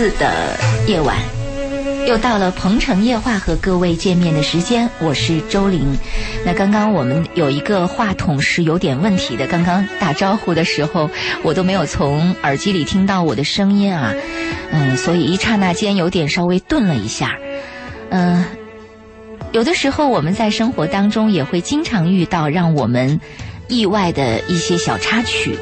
[0.00, 1.14] 四的夜晚，
[2.08, 4.88] 又到了鹏城夜话和各位见面的时间。
[4.98, 5.94] 我是周玲。
[6.42, 11.10] 那刚刚我们有一个话筒是有点问题的，刚刚打招呼的时候，
[11.42, 14.14] 我都没有从耳机里听到我的声音啊，
[14.72, 17.36] 嗯，所以一刹那间有点稍微顿了一下，
[18.08, 18.42] 嗯，
[19.52, 23.20] 有的时候我们在生活当中也会经常遇到让我们
[23.68, 25.58] 意外的一些小插曲。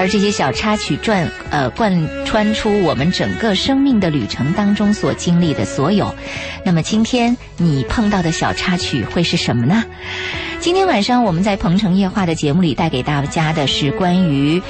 [0.00, 6.14] 而这些小插曲贯呃贯穿出我们整个生命的旅程当中所经历的所有。
[6.62, 9.82] 那么今天你碰到的小插曲会是什么呢？
[10.60, 14.60] 今天晚上我们在《鹏城夜话》的节目里带给大家的是关于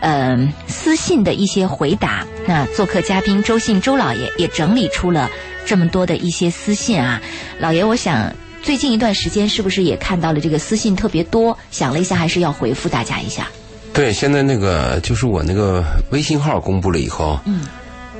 [0.00, 2.26] 呃私信的一些回答。
[2.46, 5.30] 那做客嘉宾周信周老爷也整理出了
[5.66, 7.20] 这么多的一些私信啊，
[7.58, 11.58] 老爷，我想最近一段时间是不是也看到了这个私信特别多？
[11.70, 13.48] 想了一下，还是要回复大家一下。
[13.94, 17.60] 对，现在那个就是我那个微信号公布了以后，嗯，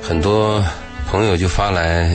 [0.02, 0.62] 很多
[1.10, 2.14] 朋友就发来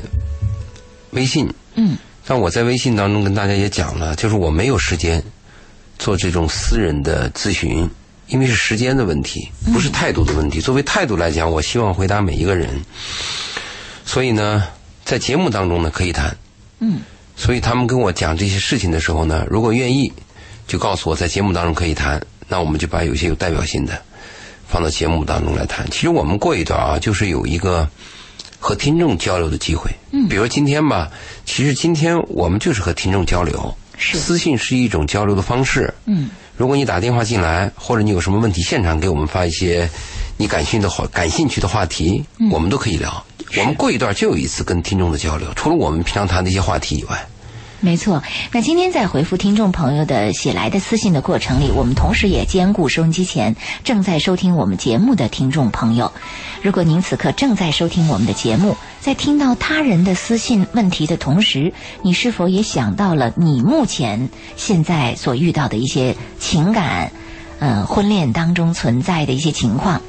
[1.11, 5.21] 微信，嗯，但我在微信当中跟大家也讲了，就是我没有时间
[5.97, 7.89] 做这种私人的咨询，
[8.27, 10.61] 因为是时间的问题，不是态度的问题。
[10.61, 12.69] 作为态度来讲，我希望回答每一个人，
[14.05, 14.65] 所以呢，
[15.03, 16.37] 在节目当中呢可以谈，
[16.79, 17.01] 嗯，
[17.35, 20.13] 所以他们跟我讲这些事情的时候呢，如果愿意，
[20.67, 22.21] 就告诉我在节目当中可以谈。
[22.47, 24.01] 那我们就把有些有代表性的
[24.67, 25.85] 放到节目当中来谈。
[25.91, 27.87] 其实我们过一段啊，就是有一个
[28.59, 29.91] 和听众交流的机会。
[30.11, 30.27] 嗯。
[30.27, 31.11] 比如今天吧，
[31.45, 33.75] 其实今天我们就是和听众交流。
[33.97, 34.17] 是。
[34.17, 35.93] 私信是一种交流的方式。
[36.05, 36.29] 嗯。
[36.55, 39.89] 如果你打电话进来，或者你有什么问题，现场给我们发一些
[40.37, 43.23] 你感兴趣的话、感兴趣的话题，我们都可以聊。
[43.57, 47.27] 我们过一段就有一次跟听众的交流，除了我们平常谈的一些话题以外。
[47.79, 56.11] 没错，那今天在回复听众朋友的写来的私信的过程里，我们同时也兼顾收音机前正在收听我们节目的听众朋友。
[56.63, 61.71] 如果您此刻正在收听我们的节目，在听到他人的私信问题的同时，
[62.01, 67.11] 你是否也想到了你目前现在所遇到的一些情感，
[67.59, 70.01] 嗯，婚恋当中存在的一些情况？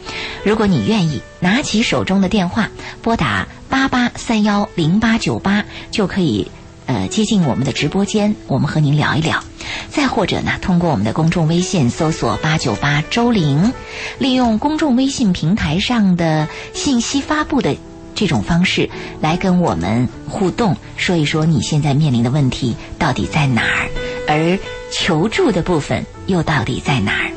[0.42, 2.70] 如果你愿意，拿起手中的电话，
[3.02, 6.50] 拨打八八三幺零八九八，就可以。
[6.88, 9.44] 呃，接近我们的直播间，我们和您聊一聊。
[9.90, 13.74] 再或者呢，通过我们的公众微信搜索“八九八周玲”，
[14.18, 17.76] 利用公众微信平台上的信息发布的
[18.14, 18.88] 这种方式
[19.20, 23.88] 来跟我们互动，说一说你现在面临的问题到底在哪儿，
[24.26, 24.58] 而
[24.90, 27.30] 求助的部分又到底在哪儿？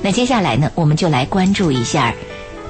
[0.00, 2.14] 那接下来呢，我们就来关注一下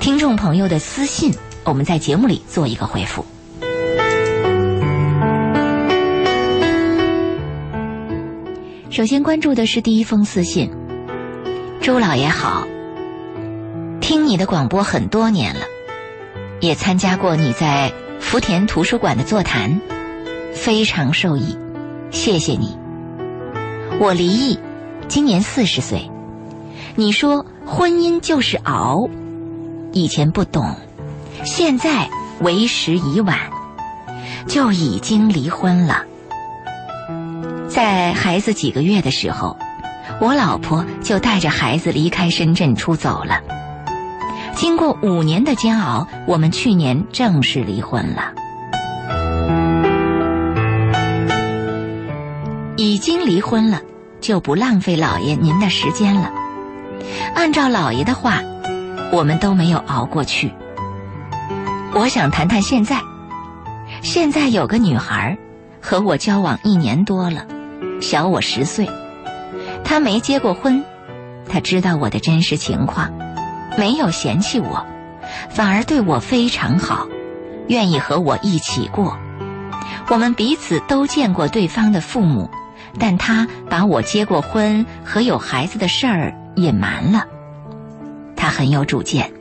[0.00, 3.22] 听众朋友的私信，我们在节目里做一个回复。
[8.92, 10.70] 首先关注的是第一封私信，
[11.80, 12.66] 周老爷好，
[14.02, 15.62] 听你的广播很多年了，
[16.60, 19.80] 也参加过你在福田图书馆的座谈，
[20.52, 21.56] 非常受益，
[22.10, 22.76] 谢谢你。
[23.98, 24.58] 我离异，
[25.08, 26.10] 今年四十岁，
[26.94, 29.08] 你说婚姻就是熬，
[29.92, 30.76] 以前不懂，
[31.46, 32.10] 现在
[32.40, 33.38] 为时已晚，
[34.46, 36.04] 就已经离婚了。
[37.72, 39.56] 在孩子几个月的时候，
[40.20, 43.40] 我老婆就带着孩子离开深圳出走了。
[44.54, 48.34] 经过五年的煎熬，我们去年正式离婚了。
[52.76, 53.80] 已经离婚了，
[54.20, 56.30] 就不浪费老爷您的时间了。
[57.34, 58.42] 按照老爷的话，
[59.10, 60.52] 我们都没有熬过去。
[61.94, 63.00] 我想谈谈现在。
[64.02, 65.38] 现在有个女孩，
[65.80, 67.46] 和我交往一年多了。
[68.02, 68.90] 小我十岁，
[69.84, 70.84] 他没结过婚，
[71.48, 73.12] 他知道我的真实情况，
[73.78, 74.84] 没有嫌弃我，
[75.48, 77.06] 反而对我非常好，
[77.68, 79.16] 愿意和我一起过。
[80.08, 82.50] 我们彼此都见过对方的父母，
[82.98, 87.26] 但他把我结过婚和有孩子的事儿隐瞒了。
[88.36, 89.32] 他很有主见，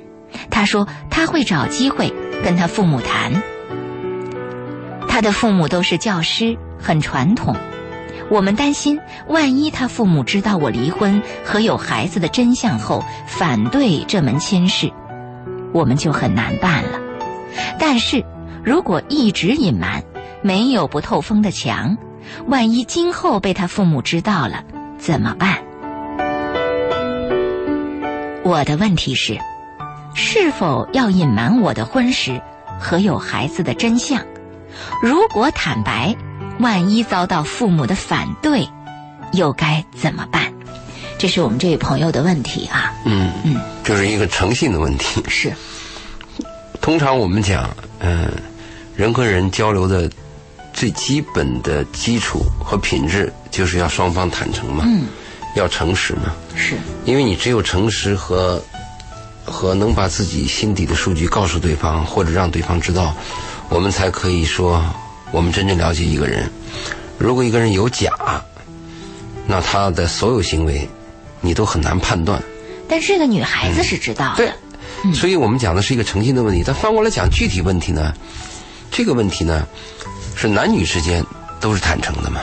[0.51, 2.13] 他说他会找机会
[2.43, 3.41] 跟他父母谈。
[5.09, 7.55] 他的父母都是教师，很传统。
[8.31, 8.97] 我们担心，
[9.27, 14.89] 万一他父母知道我离婚和有孩子的真相后，反对这门亲事，
[15.73, 16.97] 我们就很难办了。
[17.77, 18.23] 但是，
[18.63, 20.01] 如果一直隐瞒，
[20.41, 21.97] 没有不透风的墙，
[22.47, 24.63] 万一今后被他父母知道了，
[24.97, 25.57] 怎么办？
[28.45, 29.37] 我的问题是，
[30.15, 32.41] 是否要隐瞒我的婚史
[32.79, 34.21] 和有孩子的真相？
[35.03, 36.15] 如果坦白。
[36.59, 38.67] 万一遭到父母的反对，
[39.33, 40.53] 又该怎么办？
[41.17, 42.93] 这是我们这位朋友的问题啊。
[43.05, 45.23] 嗯嗯，就是一个诚信的问题。
[45.27, 45.53] 是。
[46.81, 47.69] 通常我们讲，
[47.99, 48.31] 嗯，
[48.95, 50.09] 人和人交流的
[50.73, 55.05] 最基本的基础和品质，就是要双方坦诚嘛，嗯，
[55.55, 56.33] 要诚实嘛。
[56.55, 56.75] 是。
[57.05, 58.59] 因为你只有诚实和
[59.45, 63.13] 和能把自己心底的数据告诉对方，或者让对方知道，
[63.69, 64.83] 我们才可以说
[65.31, 66.49] 我们真正了解一个人。
[67.17, 68.11] 如果一个人有假，
[69.47, 70.87] 那他的所有行为，
[71.39, 72.41] 你都很难判断。
[72.87, 74.53] 但这个女孩子是知道的。
[75.13, 76.63] 所以我们讲的是一个诚信的问题。
[76.65, 78.13] 但翻过来讲具体问题呢，
[78.91, 79.67] 这个问题呢，
[80.35, 81.23] 是男女之间
[81.59, 82.41] 都是坦诚的嘛。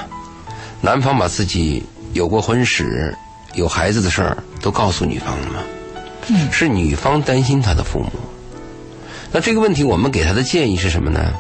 [0.81, 3.15] 男方把自己有过婚史、
[3.55, 5.63] 有孩子的事儿都告诉女方了嘛。
[6.29, 6.51] 嗯。
[6.51, 8.11] 是女方担心他的父母。
[9.31, 11.33] 那这个问题我们给他的建议是什么呢？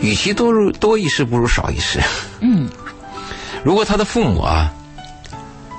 [0.00, 2.00] 与其多如多一事，不如少一事。
[2.40, 2.68] 嗯。
[3.64, 4.72] 如果他的父母啊，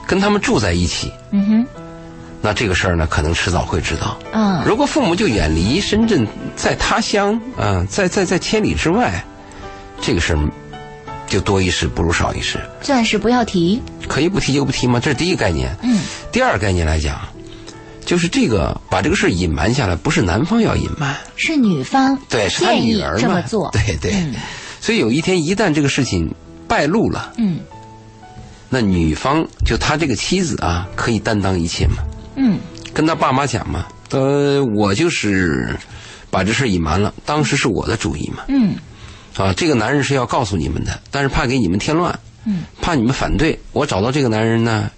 [0.05, 1.11] 跟他们住在一起。
[1.31, 1.65] 嗯哼。
[2.41, 4.17] 那这个事儿呢，可能迟早会知道。
[4.31, 6.25] 嗯，如果父母就远离深圳，
[6.55, 9.23] 在他乡啊，在在在千里之外，
[9.99, 10.39] 这个事儿
[11.27, 12.57] 就多一事不如少一事。
[12.81, 13.81] 暂时不要提。
[14.07, 14.99] 可以不提就不提吗？
[14.99, 15.75] 这是第一个概念。
[15.81, 15.99] 嗯。
[16.31, 17.19] 第二个概念来讲，
[18.05, 23.69] 就是这个把这个事儿隐瞒下来，不是男方要隐瞒，是女方对，是他女儿这么做。
[23.73, 24.13] 对对。
[24.81, 26.33] 所以有一天一旦这个事情
[26.67, 27.59] 败露了，嗯，
[28.69, 31.97] 那女方就他这个妻子啊，可以担当一切嘛。
[32.35, 32.57] 嗯，
[32.93, 35.75] 跟他爸妈讲嘛，呃，我就是
[36.31, 38.43] 把这事隐瞒了，当时是我的主意嘛。
[38.47, 38.75] 嗯，
[39.35, 44.89] 啊，这个男人是要告诉你们的，但是怕给你们添乱，嗯，怕你们反对，我找到这个男人呢，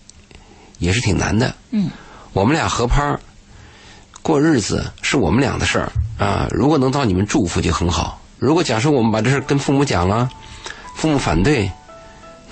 [0.77, 1.55] 也是挺难的。
[1.71, 1.89] 嗯，
[2.33, 3.17] 我们俩合拍
[4.21, 8.21] 过日子是我们俩的事儿啊，如果能到你们祝福就很好。
[8.37, 10.29] 如果假设我们把这事跟父母讲了，
[10.95, 11.69] 父母反对。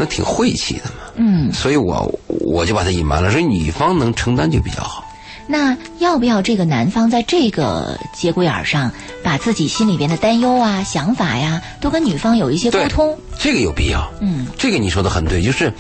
[0.01, 5.03] 那挺晦气的嘛，嗯，所以我我就把它隐瞒了，所以女方能承担就比较好。
[5.45, 8.89] 那要不要这个男方在这个节骨眼上，
[9.21, 13.19] 把自己心里边的担忧啊、想法呀，都跟女方有一些沟通？
[13.37, 15.73] 这个有必要，嗯，这个你说的很对，就是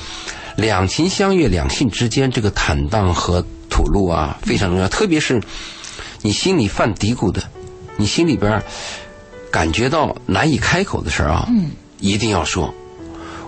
[0.57, 3.41] 两情相悦、两性之间这个坦荡和
[3.79, 4.89] 吐露啊，非常重要。
[4.89, 5.41] 特别是
[6.21, 7.41] 你心里犯嘀咕的，
[7.95, 8.61] 你心里边
[9.49, 11.71] 感觉到难以开口的事儿啊，嗯，
[12.01, 12.73] 一定要说。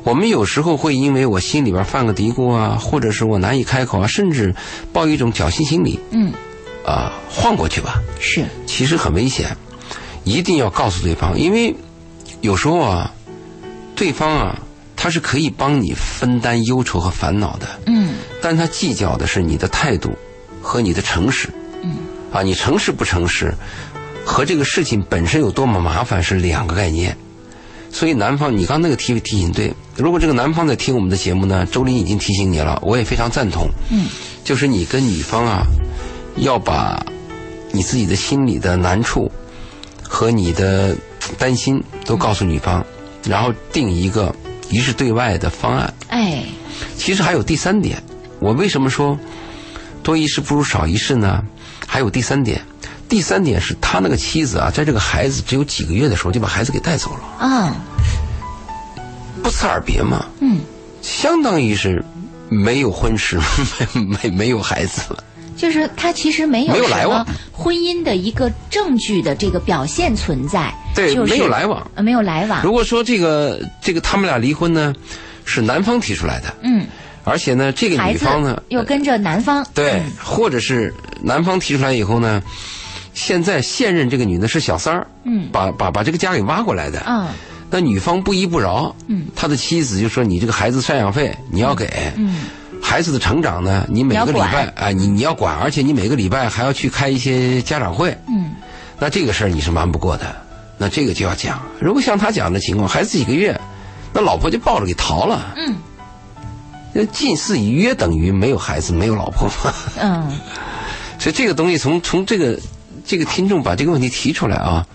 [0.03, 4.55] 我们有时候会因为我心里边犯个嘀咕啊，或者是我难以开口啊，甚至
[4.93, 6.31] 抱一种侥幸心理，嗯，
[6.85, 8.01] 啊，晃过去吧。
[8.21, 9.57] 是，其实很危险，
[10.23, 11.75] 一定要告诉对方，因为
[12.39, 13.13] 有时候啊，
[13.97, 14.59] 对方啊，
[15.01, 20.15] 他是可以帮你分担忧愁和烦恼的，嗯，但他计较的是你的态度
[20.61, 21.49] 和你的诚实，
[21.81, 21.95] 嗯，
[22.31, 23.51] 啊，你诚实不诚实，
[24.23, 27.17] 和这个事情本身有多么麻烦是两个概念。
[27.89, 29.73] 所以男方，你刚那个提提醒对。
[29.95, 33.67] 如果这个男方在听我们的节目呢，周林已经提醒你了，我也非常赞同。
[33.89, 34.05] 嗯，
[34.43, 35.65] 就是你跟女方啊，
[36.35, 37.03] 要把
[37.71, 39.31] 你自己的心里的难处
[40.03, 40.95] 和你的
[41.39, 42.85] 担心都告诉女方，
[43.25, 44.33] 然后定一个
[44.71, 45.93] 一是对外的方案。
[46.07, 46.43] 哎，
[46.97, 48.01] 其实还有第三点，
[48.39, 49.19] 我为什么说
[50.01, 51.43] 多一事不如少一事呢？
[51.85, 52.61] 还有第三点。
[53.09, 57.75] 第三点是他那个妻子啊，在这个孩子只有几个月的时候就把孩子给带走了啊，
[59.43, 60.61] 不辞而别嘛，嗯，
[61.01, 62.05] 相当于是
[62.47, 63.37] 没有婚史，
[63.93, 65.21] 没没没有孩子了，
[65.61, 67.25] 就是他其实没有没有来往。
[67.51, 72.63] 婚姻的一个证据的这个表现存在，对，没有来往，没有来往。
[72.63, 74.93] 如果说这个这个他们俩离婚呢，
[75.45, 76.87] 是男方提出来的，嗯，
[77.23, 80.91] 而且呢，这个女方呢又跟着男方，对，或者是
[81.21, 82.41] 男方提出来以后呢。
[83.13, 87.27] 现在现任这个女的是小三儿，嗯，把把把这个家给挖过来的，嗯，
[87.69, 92.45] 那女方不依不饶，嗯，他的妻子就说：“你这个孩子赡养费你要给，嗯，
[92.81, 98.51] 孩子的成长呢，你每个礼拜啊，你你要管，而且你每个礼拜还要去开一些家长会，嗯，
[98.99, 100.35] 那这个事儿你是瞒不过的，
[100.77, 101.61] 那这个就要讲。
[101.79, 103.59] 如果像他讲的情况，孩子几个月，
[104.13, 105.75] 那老婆就抱着给逃了，嗯，
[106.93, 110.39] 那近似于约等于没有孩子没有老婆嘛，嗯，
[111.19, 112.59] 所以这个东西从从这个。
[113.03, 114.85] 这个听众把这个问题提出来啊，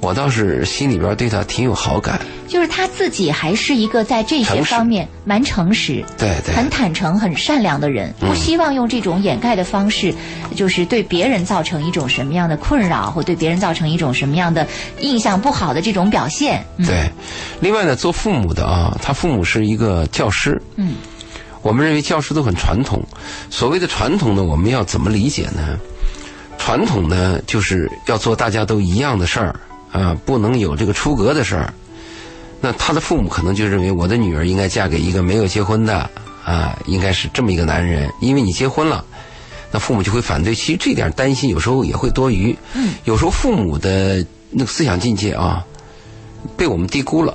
[0.00, 2.20] 我倒是心里边对他挺有好感。
[2.48, 10.12] 就是他自己还是一个在这些方面蛮诚实，对对，很坦诚、很善良的人，不希望用这种掩盖的方式，
[10.56, 14.66] 就是对别人造成一种什么样的困扰，或对别人造成一种什么样的
[15.00, 16.64] 印象不好的这种表现。
[16.78, 17.10] 对，
[17.60, 20.94] 另外呢，做父母的啊，他父母是一个教师，嗯，
[21.60, 23.02] 我们认为教师都很传统。
[23.50, 25.78] 所谓的传统呢，我们要怎么理解呢？
[26.56, 29.54] 传统呢，就是要做大家都一样的事儿，
[29.92, 31.72] 啊，不能有这个出格的事儿。
[32.60, 36.10] 那他的父母可能就认为，我的女儿应该嫁给一个没有结婚的，
[36.44, 39.04] 啊，应该是这么一个男人，因为你结婚了，
[39.70, 40.54] 那父母就会反对。
[40.54, 42.56] 其实这点担心有时候也会多余。
[42.74, 45.64] 嗯，有时候父母的那个思想境界啊，
[46.56, 47.32] 被我们低估了；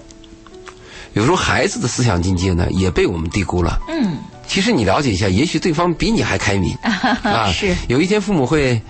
[1.13, 3.79] 有时候孩子的思想境界呢，也被我们低估了。
[3.87, 6.75] 嗯，其实你了解一下，也许对方比你还开明
[7.23, 7.49] 啊。
[7.49, 8.81] 是，有一天父母会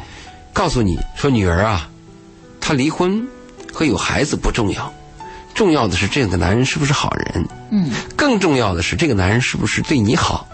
[0.52, 1.88] 告诉你说：“女儿啊，
[2.60, 3.28] 她离婚
[3.72, 4.92] 和有孩子不重要。”
[5.64, 7.48] 重要的是这个男人是不是好人？
[7.72, 10.46] 嗯，更重要的是这个男人是不是对你好？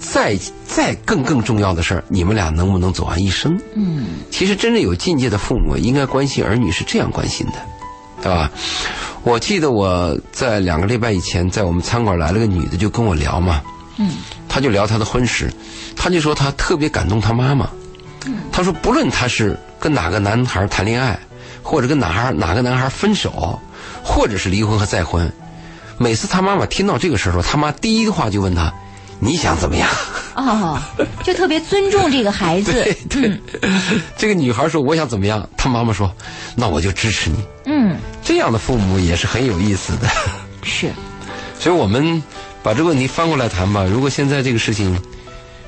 [0.00, 3.56] 再再更更重要的事儿，你们俩能不能走完一生？
[3.76, 7.52] 嗯，其实真正有境界的父母应该关心儿女是这样关心的，
[8.20, 8.50] 对吧？
[9.22, 13.62] 我记得我在两个礼拜以前在我们餐馆来了个女的，就跟我聊嘛，
[13.98, 14.10] 嗯，
[14.48, 15.48] 她就聊她的婚史，
[15.94, 17.70] 她就说她特别感动她妈妈，
[18.26, 21.16] 嗯，她说不论她是跟哪个男孩谈恋爱，
[21.62, 23.60] 或者跟哪孩哪个男孩分手。
[24.12, 25.32] 或者是离婚和再婚，
[25.96, 28.74] 每次他妈妈听到这个事儿时候，他妈第一个话就问他
[29.20, 29.88] ：“你想怎么样？”
[30.34, 30.76] 哦，
[31.22, 32.72] 就特别尊重这个孩子。
[32.72, 33.40] 对 对，
[34.18, 36.12] 这个女孩说：“我想怎么样？”他妈妈说
[36.56, 37.36] ：“那我就支持你。”
[37.66, 40.08] 嗯，这样的父母也是很有意思的。
[40.64, 40.90] 是，
[41.60, 42.20] 所以我们
[42.64, 43.84] 把这个问题翻过来谈吧。
[43.84, 44.98] 如果现在这个事情，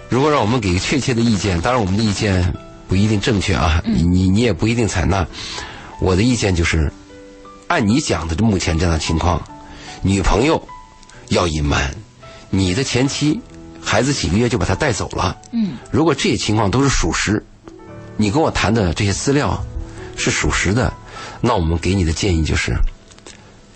[0.09, 2.53] 如果让我们给确切的意见，当然我们的意见
[2.89, 5.25] 不一定正确啊，你你你也不一定采纳。
[6.01, 6.93] 我的意见就是。
[7.73, 9.43] 按你讲的，目前这样的情况，
[10.03, 10.63] 女朋友
[11.29, 11.95] 要隐瞒，
[12.51, 13.41] 你的前妻
[13.81, 15.35] 孩子几个月就把他带走了。
[15.53, 17.43] 嗯，如果这些情况都是属实，
[18.19, 19.59] 你跟我谈的这些资料
[20.19, 20.93] 是属实的，
[21.41, 22.77] 那我们给你的建议就是，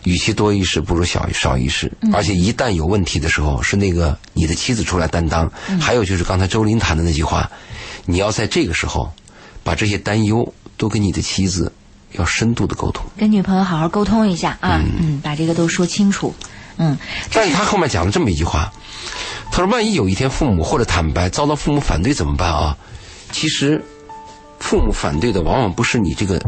[0.05, 1.91] 与其多一事不如少少一事。
[2.13, 5.51] 而且一旦有问题的时候，是那个你的妻子出来担当。
[5.81, 7.51] 还有就是刚才周林谈的那句话，
[8.05, 9.11] 你要在这个时候
[9.65, 11.73] 把这些担忧都跟你的妻子。
[12.17, 16.35] 要深度的沟通，跟女朋友好好沟通一下啊，嗯，把这个都说清楚，
[16.77, 16.97] 嗯。
[17.33, 18.73] 但是他后面讲了这么一句话，
[19.51, 22.77] 他说：“万一有一天父母或者坦白遭到父母反对怎么办啊？
[23.33, 23.83] 其实，
[24.59, 26.41] 父母反对的往往不是你这个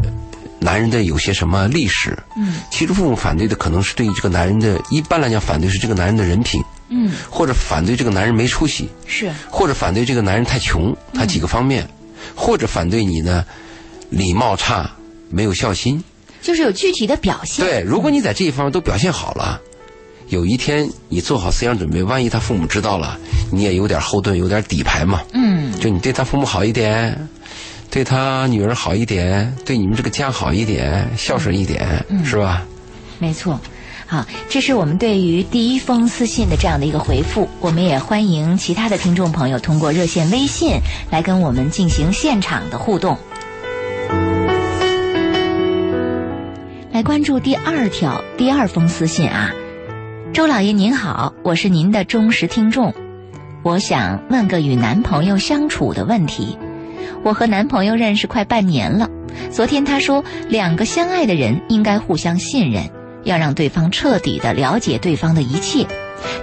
[0.59, 11.87] 男人的有些什么历史，嗯，其实父母反对的可能是对这个男人的，一般来讲反对是这个男人的人品，嗯，或者反对这个男人没出息，是，或者反对这个男人太穷，他几个方面，
[12.35, 13.45] 或者反对你呢，
[14.09, 14.89] 礼貌差。”
[15.29, 16.03] 没有孝心，
[16.41, 17.65] 就是有具体的表现。
[17.65, 19.59] 对，如果你在这一方面都表现好了，
[20.27, 23.17] 有一天你做好思想准备，万一他父母知道了，
[23.51, 25.21] 你也有点后盾，有点底牌嘛。
[25.33, 27.27] 嗯，就你对他父母好一点，
[27.89, 32.65] 对他女儿好一点，对你们这个家好一点，孝顺一点，是吧？
[33.17, 33.59] 没错。
[34.05, 37.47] 好，这是我们对于第一封私信的这样的一个回复。
[37.59, 40.79] 我们也欢迎其他的听众朋友通过热线微信
[41.11, 43.15] 来跟我们进行现场的互动。
[46.99, 49.51] 来关注第二条第二封私信啊，
[50.33, 52.93] 周老爷您好，我是您的忠实听众，
[53.63, 56.57] 我想问个与男朋友相处的问题。
[57.23, 59.09] 我和男朋友认识快半年了，
[59.49, 62.83] 昨天他说两个相爱的人应该互相信任，
[63.23, 65.87] 要让对方彻底的了解对方的一切。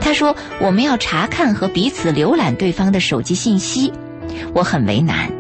[0.01, 3.93] 他说我们要查看和彼此浏览对方的手机信息，
[4.55, 5.31] 我很为难。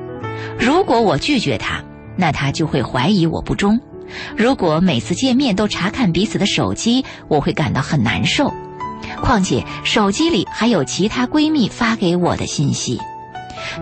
[0.58, 1.82] 如果我拒绝他，
[2.18, 3.80] 那他就会怀疑我不忠。
[4.36, 8.52] 如果每次见面都查看彼此的手机，我会感到很难受。
[9.20, 13.00] 况且手机里还有其他闺蜜发给我的信息，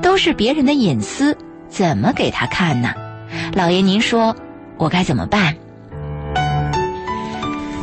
[0.02, 1.36] 都是别人的隐私，
[1.68, 2.92] 怎么给她看呢？
[3.54, 4.36] 老爷，您说
[4.76, 5.56] 我该怎么办？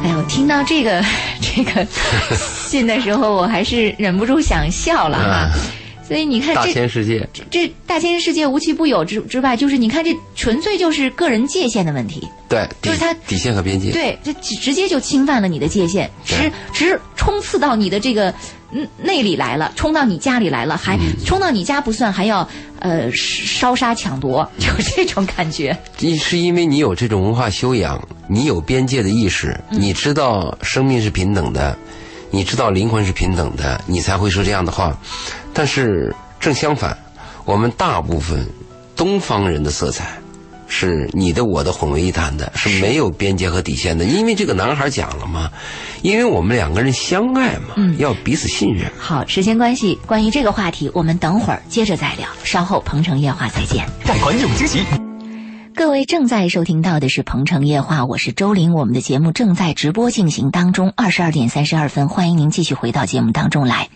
[0.04, 1.04] 哎呦，听到这个
[1.42, 1.86] 这个
[2.36, 5.50] 信的时候，我还是忍不住想笑了哈。
[6.12, 12.27] 所以你看，大千世界，这大千世界无奇不有之之外，就是你看，这纯粹就是个人界限的问题。
[12.50, 13.91] 对，就是它底线和边界。
[13.91, 18.34] 对，这直接就侵犯了你的界限，直直冲刺到你的这个
[19.01, 22.46] 内里来了，冲到你家里来了，还冲到你家不算，还要
[22.80, 25.74] 呃烧杀抢夺，就这种感觉。
[26.00, 31.77] 你是因为你有这种文化修养，你有边界的意识，你知道生命是平等的。
[32.32, 34.98] 你知道灵魂是平等的，你才会说这样的话。
[35.54, 36.98] 但是正相反，
[37.46, 38.48] 我们大部分
[38.96, 40.18] 东方人的色彩
[40.68, 44.06] 是你的我的混为一谈的，是没有边界和底线的。
[44.06, 45.52] 因为这个男孩讲了嘛，
[46.02, 48.90] 因为我们两个人相爱嘛，要彼此信任。
[48.98, 52.26] 好，时间关系，关于这个话题，我们等会儿接着再聊。
[52.46, 53.86] 稍后鹏城夜话再见。
[54.06, 54.80] 贷款有惊喜。
[55.82, 56.06] 各位。
[56.06, 58.74] 正在收听到的是《鹏城夜话》，我是周玲。
[58.74, 63.88] 我们的节目正在直播进行当中，二十二点三十二分，欢迎您继续回到节目当中来。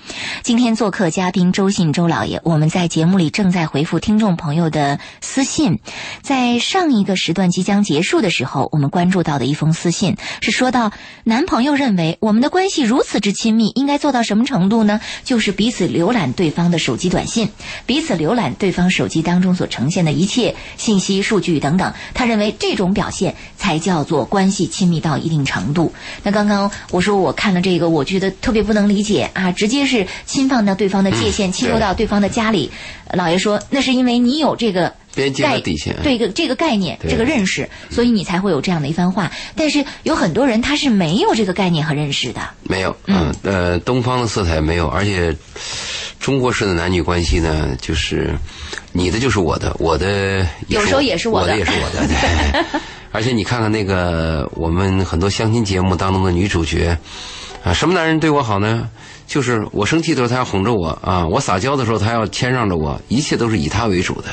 [0.42, 5.80] 今天做客嘉宾周信周老爷，我们在节目里正在回复听众朋友的私信。
[6.22, 10.92] 在上一个时段即将结束的时候，我们关注到的一封私信是说到，
[11.26, 15.02] 男朋友认为我们的关系如此之亲密，应该做到什么程度呢？
[15.26, 17.50] 就是彼此浏览对方的手机短信，
[17.86, 21.75] 彼此浏览对方手机当中所呈现的一切信息、数据等。
[21.76, 25.94] 等等，他认为这种表现才叫做关系亲密到一定程度。
[26.24, 32.72] 那刚刚我说我看了这个，我觉得特别不能理解啊，直接是侵犯到对方的界限，侵入到对方的家里。
[33.14, 39.32] 老爷说，那是因为你有这个边界和底线，对个这个概念、这个认识，所以你才会有这样的一番话。
[39.56, 42.42] 但是有很多人他是没有这个概念和认识的。
[42.64, 45.36] 没有，嗯呃，东方的色彩没有，而且
[46.26, 48.36] 中国式的男女关系呢，就是。
[48.98, 52.08] 你的就是我的，我的有时候也是我的，我的也是我的。
[52.08, 52.80] 对
[53.12, 56.98] 而且你看看那个我们很多相亲节目当中的女主角，
[57.62, 58.90] 啊，什么男人对我好呢？
[59.28, 64.30] 就是我生气的时候他要哄着我啊，我撒娇的时候他要谦让着我，一切都是以他为主的。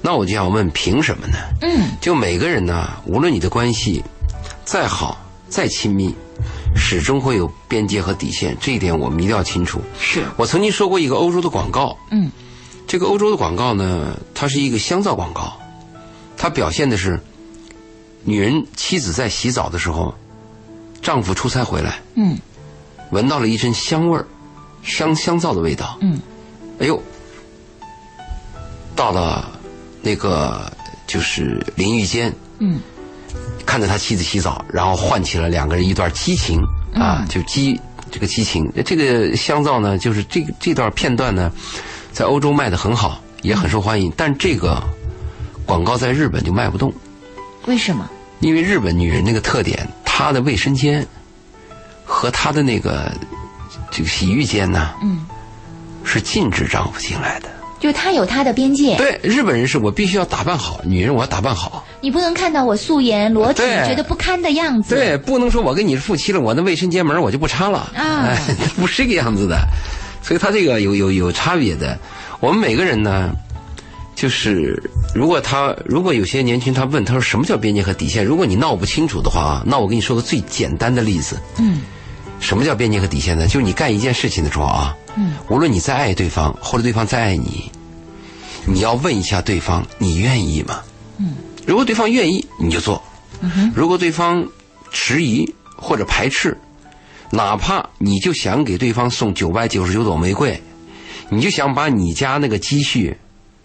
[0.00, 1.36] 那我就想问，凭什么呢？
[1.60, 4.02] 嗯，就每个人呢，无论你的关系
[4.64, 6.14] 再好再亲密，
[6.74, 9.82] 始终会有边界和底线，这一点我们一定要清楚。
[9.98, 10.24] 是。
[10.38, 12.30] 我曾经说过一个欧洲的广告，嗯。
[12.86, 15.52] 这个欧洲的广告呢，它是一个香皂广告，
[16.36, 17.20] 它表现的是
[18.24, 20.12] 女人妻子在洗澡的时候，
[21.00, 22.36] 丈夫出差回来，嗯，
[23.10, 24.26] 闻到了一阵香味儿，
[24.82, 26.20] 香香皂的味道，嗯，
[26.80, 27.00] 哎呦，
[28.96, 29.52] 到了
[30.02, 30.72] 那个
[31.06, 32.80] 就是淋浴间，嗯，
[33.70, 36.60] 看着他妻子洗澡，然后唤起了两个人一段激情
[36.92, 41.52] 啊，就激这个激情，这个香皂呢，就是这个这段片段呢。
[42.10, 44.82] 在欧洲卖的很好，也很受欢迎，但这个
[45.64, 46.92] 广告在日本就卖不动。
[47.66, 48.10] 为什么？
[48.40, 51.06] 因为日本女人那个特点，她的卫生间
[52.04, 53.12] 和她的那个
[53.92, 55.24] 这个洗浴间呢，嗯，
[56.02, 57.48] 是禁止丈夫进来的。
[57.80, 58.94] 就他有他的边界。
[58.96, 61.84] 对，日本人是我必须要打扮好，女人我要打扮好。
[62.02, 64.94] 你不能看到我素颜裸体觉得不堪的样子。
[64.94, 67.90] 对，不能说我跟你是夫妻了，我那卫生间门我就不插了。
[67.96, 68.36] 啊，
[68.76, 69.58] 不是这个样子的。
[70.22, 71.98] 所以他这个有有有差别的。
[72.38, 73.30] 我们每个人呢，
[74.14, 74.82] 就是
[75.14, 78.24] 如果他如果有些年轻他问他说什么叫边界和底线？
[78.24, 81.38] 如果你闹不清楚的话啊，那我跟你说个最简单的例子。
[81.58, 81.80] 嗯。
[82.40, 83.46] 什么叫边界和底线呢？
[83.46, 87.70] 就是你干一件事情的时候啊，嗯，无论你再爱对方或者对方再爱你，
[88.66, 90.80] 你要问一下对方你愿意吗？
[91.18, 91.34] 嗯。
[91.66, 93.00] 如果对方愿意，你就做。
[93.40, 93.72] 嗯哼。
[93.76, 94.44] 如果对方
[94.90, 96.56] 迟疑或者排斥。
[97.32, 100.60] 哪怕你就想给对方送九百九十九朵玫瑰，
[101.28, 103.16] 你就想把你家那个积蓄，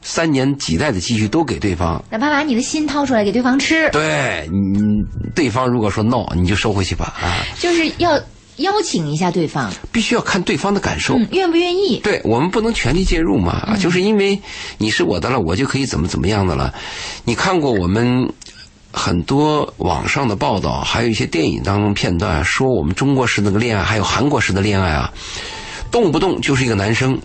[0.04, 3.90] 三年几代的积蓄都给对方，哪怕把你的心掏出来给对方吃。
[3.90, 7.42] 对，你对方如果说 no，你就收回去吧啊。
[7.58, 8.22] 就是要
[8.58, 12.00] 邀请一下对方，必须要看对方的感受，愿不愿意？
[12.04, 14.42] 对我们不能全力介入嘛，就是因为
[14.78, 16.74] 你是我的了，我就可以怎么怎么样的了。
[17.24, 18.32] 你看过我们？
[18.98, 25.12] 很多网上的报道，还有一些电影当中片段，说我们中国式那个恋爱，还有韩国式的恋爱啊，
[25.92, 27.20] 动不动就是一个男生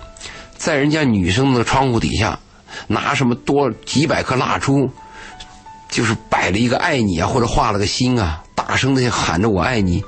[0.57, 2.37] 在人家女生的窗户底下
[2.89, 4.91] 拿什么多几百颗蜡烛，
[5.89, 10.03] 就是摆了一个爱你啊，或者画了个心啊，大声的喊着我爱你，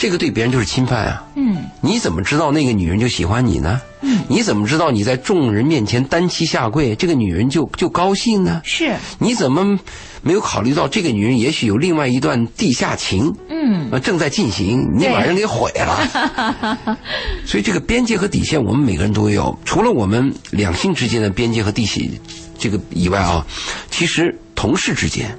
[0.00, 1.22] 这个对别人就是侵犯啊。
[1.34, 3.82] 嗯，你怎么知道那个女人就喜欢你呢？
[4.00, 8.62] 嗯，你怎么知道你在众人面前单膝下跪，这个女人就就高兴呢？
[8.64, 9.78] 是，你怎么？
[10.22, 16.98] 没有考虑到这个女人也许有另外一段地下情，嗯，正在进行，你把人给毁了。
[17.44, 19.58] 所以这个边界和底线，我们每个人都有。
[19.66, 22.10] 除了我们两性之间的边界和底线
[22.58, 23.46] 这个以外啊，
[23.90, 25.36] 其实同事之间，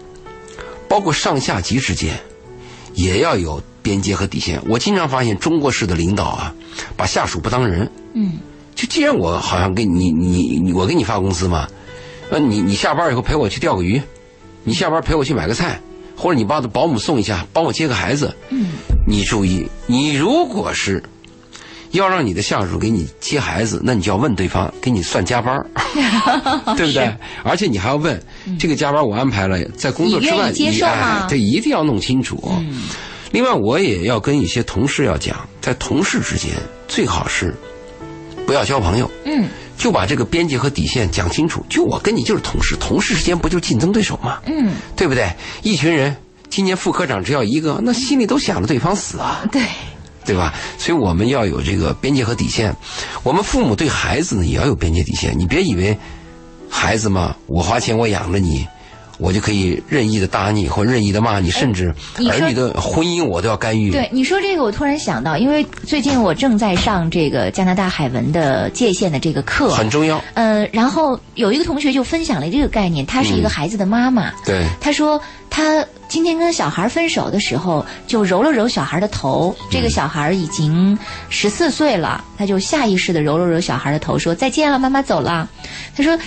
[0.88, 2.16] 包括上下级之间，
[2.96, 4.62] 也要有边界和底线。
[4.68, 6.54] 我经常发现中国式的领导啊，
[6.96, 7.90] 把下属不当人。
[8.14, 8.40] 嗯，
[8.76, 11.68] 就既然我好像给你你你我给你发工资嘛，
[12.30, 14.02] 那你你下班以后陪我去钓个鱼。
[14.64, 15.82] 你下班陪我去买个菜，
[16.16, 18.32] 或者你把保姆送一下，帮我接个孩子。
[18.50, 18.68] 嗯，
[19.08, 21.02] 你注意，你如果是
[21.90, 25.66] 要让你的下属给你接孩子，那你就要问对方给你算加班
[26.78, 27.12] 对不对？
[27.44, 28.22] 而且你还要问
[28.60, 32.54] 这个加班我安排了，在工作之外，你哎，这一定要弄清楚。
[33.32, 36.52] 另外，我也要跟一些同事要讲，在同事之间
[36.88, 37.56] 最好是
[38.46, 39.10] 不要交朋友。
[39.26, 39.48] 嗯。
[39.78, 41.66] 就把这个边界和底线讲清楚。
[41.68, 44.40] 就我跟你就是同事，同事之间不就是竞争对手吗？
[44.46, 45.28] 嗯，对不对？
[45.64, 46.16] 一群人，
[46.52, 49.42] 今年副科长只要一个，那心里都想着对方死啊。
[49.52, 49.64] 对，
[50.24, 50.54] 对吧？
[50.78, 52.76] 所以我们要有这个边界和底线。
[53.24, 55.34] 我们父母对孩子呢也要有边界底线。
[55.36, 55.98] 你别以为
[56.70, 58.68] 孩子嘛，我花钱我养着你，
[59.22, 61.94] 我就可以任意的打你或任意的骂你，甚至
[62.28, 63.92] 儿女的婚姻我都要干预。
[63.92, 70.20] 对你说这个，我突然想到，因为最近我正在上这个加拿大海文的界限的这个课，很重要。
[70.34, 80.98] 呃，然后有一个同学就分享了这个概念，她是一个孩子的妈妈，对，她说她今天跟小孩分手的时候，就揉了揉小孩的头，这个小孩已经
[81.30, 85.48] 十四岁了，她就下意识的揉了揉小孩的头，说再见了，妈妈走了。
[85.96, 86.18] 她说。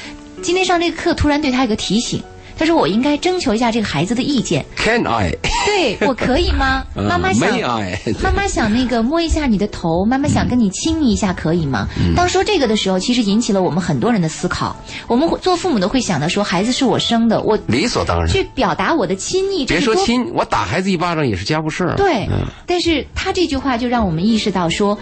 [0.42, 2.22] 今天上这个课，突然对他有个提醒。
[2.56, 5.36] 他说：“我应该征求一下这个孩子的意见。” Can I？
[5.66, 6.84] 对 我可以吗？
[6.94, 7.50] 妈妈想，
[8.22, 11.88] 妈妈想那个摸一下你的头，妈妈想跟你亲昵一下，可以吗？
[12.14, 14.76] 当说这个的时候，其实引起了我们很多人的思考。
[15.06, 19.66] 我们做父母的会想到说，孩子是我生的，我理所当然去表达我的亲昵。
[19.66, 21.94] 别说亲，我打孩子一巴掌也是家务事儿。
[21.96, 22.28] 对，
[22.66, 24.96] 但是他这句话就让我们意识到说。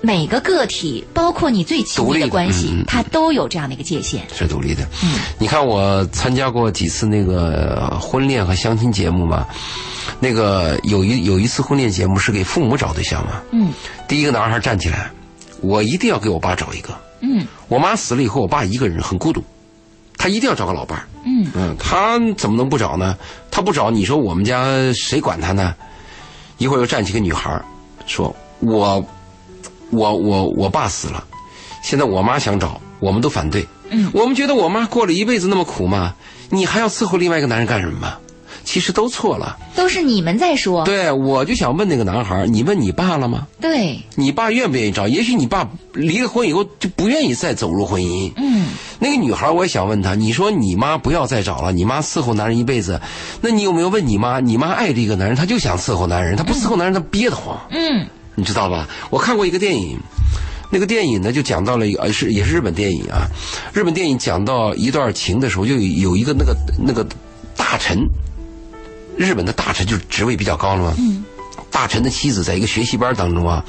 [0.00, 4.22] 每个个体，包括你最亲密的关系，它都有这样的一个界限。
[4.32, 4.84] 是独立的。
[5.02, 9.46] 嗯，你看我参加过几次那个婚恋和相亲节目嘛？
[10.20, 13.42] 那个有一有一次婚恋节目是给父母找对象嘛？
[13.50, 13.72] 嗯。
[14.06, 15.10] 第一个男孩站起来，
[15.60, 16.96] 我一定要给我爸找一个。
[17.20, 17.44] 嗯。
[17.66, 19.42] 我妈死了以后，我爸一个人很孤独，
[20.16, 21.08] 他一定要找个老伴儿。
[21.24, 21.50] 嗯。
[21.54, 23.16] 嗯，他怎么能不找呢？
[23.50, 25.74] 他不找，你说我们家谁管他呢？
[26.58, 27.60] 一会儿又站起个女孩，
[28.06, 29.04] 说我。
[29.90, 31.24] 我我我爸死了，
[31.82, 33.66] 现在我妈想找，我们都反对。
[33.90, 36.14] 嗯，我们觉得我妈过了一辈子那么苦吗？
[36.50, 38.12] 你还要伺候另外一个男人干什么？
[38.64, 40.84] 其实都错了，都是你们在说。
[40.84, 43.46] 对，我就想问那个男孩，你问你爸了吗？
[43.58, 45.08] 对，你爸愿不愿意找？
[45.08, 48.30] 也许你爸离了婚以后就不愿意再走入婚姻。
[48.36, 48.66] 嗯，
[48.98, 53.00] 那个女孩，我也想问她，你说你妈不要再找了，你妈伺候男人一辈子，
[53.40, 54.38] 那你有没有问你妈？
[54.38, 57.58] 你妈爱这个男人，她就想伺候男人，她不伺候男人，她憋得慌。
[57.70, 58.06] 嗯。
[58.38, 58.88] 你知道吧？
[59.10, 59.98] 我看过一个电影，
[60.70, 63.26] 那个电影呢就讲到了一个是也是日本电影啊。
[63.74, 67.04] 日本电影讲到一段情的时候，就有一个那个那个
[67.56, 67.98] 大臣，
[69.16, 70.94] 日本的大臣就是职位比较高了嘛。
[70.98, 71.24] 嗯。
[71.68, 73.64] 大臣的妻子在一个学习班当中啊，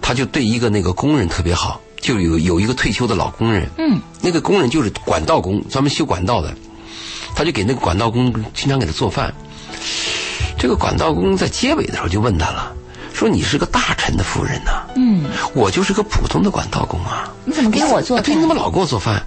[0.00, 3.68] 他就对一个那个工人特别好，就有有一个退休的老工人。
[3.78, 4.00] 嗯。
[4.20, 6.52] 那个工人就是管道工，专门修管道的，
[7.36, 9.32] 他就给那个管道工经常给他做饭。
[10.58, 12.72] 这个管道工在结尾的时候就问他了。
[13.22, 17.32] 说你是个大臣的夫人呐，嗯，我就是个普通的管道工啊。
[17.44, 18.20] 你怎么给我做？
[18.20, 19.22] 对，你怎么老给我做饭？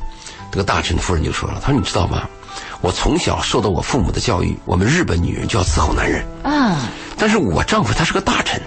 [0.52, 2.24] 这个大臣夫人就说了，她说你知道吗？
[2.82, 6.78] 我从小受到我父母的教育，我们日本女人就要伺候男人啊。
[7.18, 8.62] 但是我丈夫他是个大臣，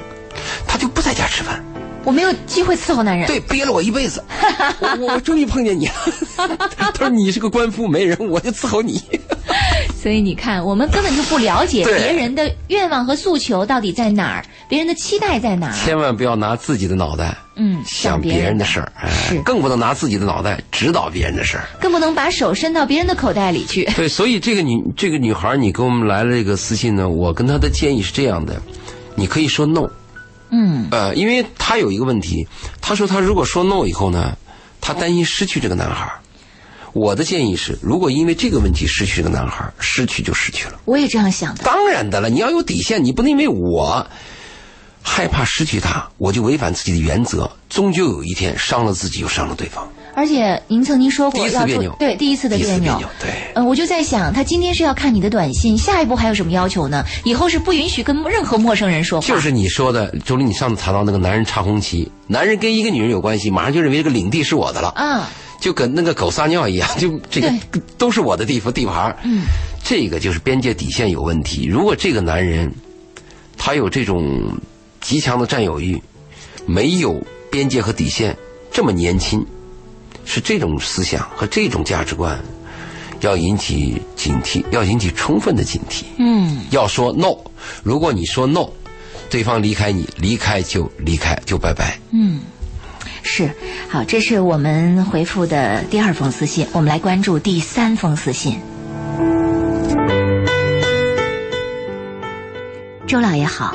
[0.66, 1.62] 他就不在家吃饭。
[2.08, 4.24] 我没有机会伺候男人，对，憋了我一辈子。
[4.80, 5.92] 我我终于碰见你了。
[6.74, 8.98] 他说你是个官夫媒人，我就伺候你。
[10.02, 15.72] 所以你看，我们根本就不了解别人的愿望和诉求到底在哪儿，别人的期待在哪儿。
[15.74, 18.90] 千万不要拿自己的脑袋，嗯，想别人的事儿，
[19.28, 23.84] 是，更不能拿自己的脑袋指导别人的事儿，更不能把手伸到别人的口袋里去。
[23.96, 28.58] 对，所以这个女这个女孩，你给我们来了这个私信呢，我跟她的建议是这样的，
[29.14, 29.90] 你可以说 no，
[30.50, 32.46] 嗯，呃，因为他有一个问题，
[32.80, 34.36] 他说他如果说 no 以后呢，
[34.80, 36.12] 他担心失去这个男孩。
[36.94, 40.80] 我的建议是，如果因为这个问题失去这个男孩，失去就失去了。
[40.86, 41.62] 我也这样想的。
[41.62, 44.06] 当然的了，你要有底线，你不能因为我
[45.02, 49.86] 害怕失去他，我就违反自己的原则，终究有一天伤了自己又伤了对方。
[50.18, 53.30] 而且您曾经说过，第一次别扭，对第一次的别扭，对。
[53.54, 57.04] 嗯，我就在想，他今天是要看你的短信，下一步还有什么要求呢？
[57.24, 59.28] 以后是不允许跟任何陌生人说话。
[59.28, 64.88] 就是你说的，周林，你上次谈到那个男人插红旗，男人跟一个女人有关系，马上就认为这个领地是我的了。
[64.96, 65.30] 啊。
[65.60, 67.52] 就跟那个狗撒尿一样，就这个
[67.96, 69.42] 都是我的地方地盘嗯，
[69.84, 71.64] 这个就是边界底线有问题。
[71.66, 72.72] 如果这个男人
[73.56, 74.50] 他有这种
[75.00, 76.02] 极强的占有欲，
[76.66, 78.36] 没有边界和底线，
[78.72, 79.44] 这么年轻，
[80.30, 82.38] 是这种思想和这种价值观，
[83.20, 86.04] 要引起警惕，要引起充分的警惕。
[86.18, 87.34] 嗯，要说 no，
[87.82, 88.68] 如果你说 no，
[89.30, 91.98] 对方离开你，离开就离开，就拜拜。
[92.12, 92.40] 嗯。
[93.22, 93.50] 是，
[93.88, 98.60] 好，这是我们回复的第二封私信，我们来关注第三封私信。
[103.06, 103.74] 周老爷好，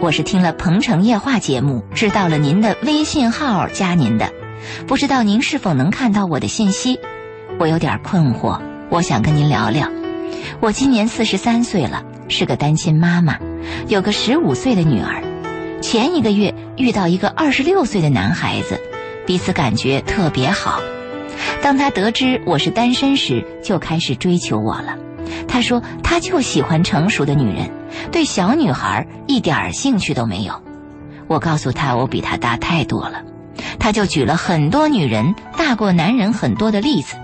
[0.00, 4.32] 我是听了《鹏城夜话》节目，知道了您的微信号，加您的，
[4.86, 6.98] 不知道您是否能看到我的信息？
[7.58, 9.88] 我有点困惑，我想跟您聊聊。
[10.60, 13.38] 我今年四十三岁了，是个单亲妈妈，
[13.88, 15.22] 有个十五岁的女儿。
[15.80, 18.80] 前一个月遇到一个二十六岁的男孩子，
[19.26, 20.80] 彼此感觉特别好。
[21.62, 24.96] 当他得知我是单身时，就开始追求我了。
[25.48, 27.70] 他说他就喜欢成熟的女人，
[28.12, 30.60] 对小女孩一点兴趣都没有。
[31.26, 33.22] 我告诉他我比他大太多了，
[33.78, 37.16] 他就举了很多女人大过男人很多的例子。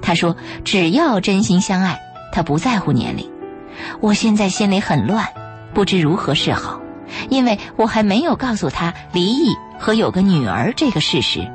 [0.00, 2.00] 他说只要真心相爱，
[2.32, 3.30] 他不在乎年龄。
[4.00, 5.26] 我现在心里很乱，
[5.74, 6.80] 不知如何是好，
[7.28, 11.50] 因为我还没有告诉他离异和有个女儿这个事实，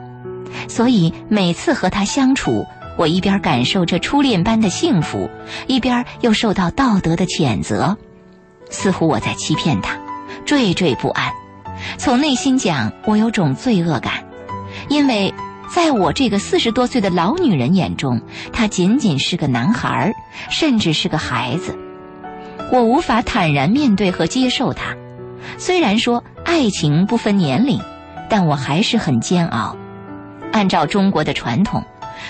[0.68, 2.66] 所以每次和他相处，
[2.98, 5.30] 我一边感受着初恋般的幸福，
[5.68, 7.96] 一边又受到道德的谴责，
[8.70, 9.98] 似乎我在欺骗他，
[10.46, 11.32] 惴惴不安。
[11.98, 14.24] 从内心讲，我有种罪恶感，
[14.90, 15.34] 因为。
[15.76, 18.22] 在我这个四十多岁的老女人眼中，
[18.54, 20.14] 他仅仅是个男孩儿，
[20.50, 21.78] 甚至是个孩子。
[22.72, 24.96] 我无法坦然面对和接受他。
[25.58, 27.82] 虽然说爱情不分年龄，
[28.30, 29.76] 但我还是很煎熬。
[30.54, 31.84] 按照中国的传统，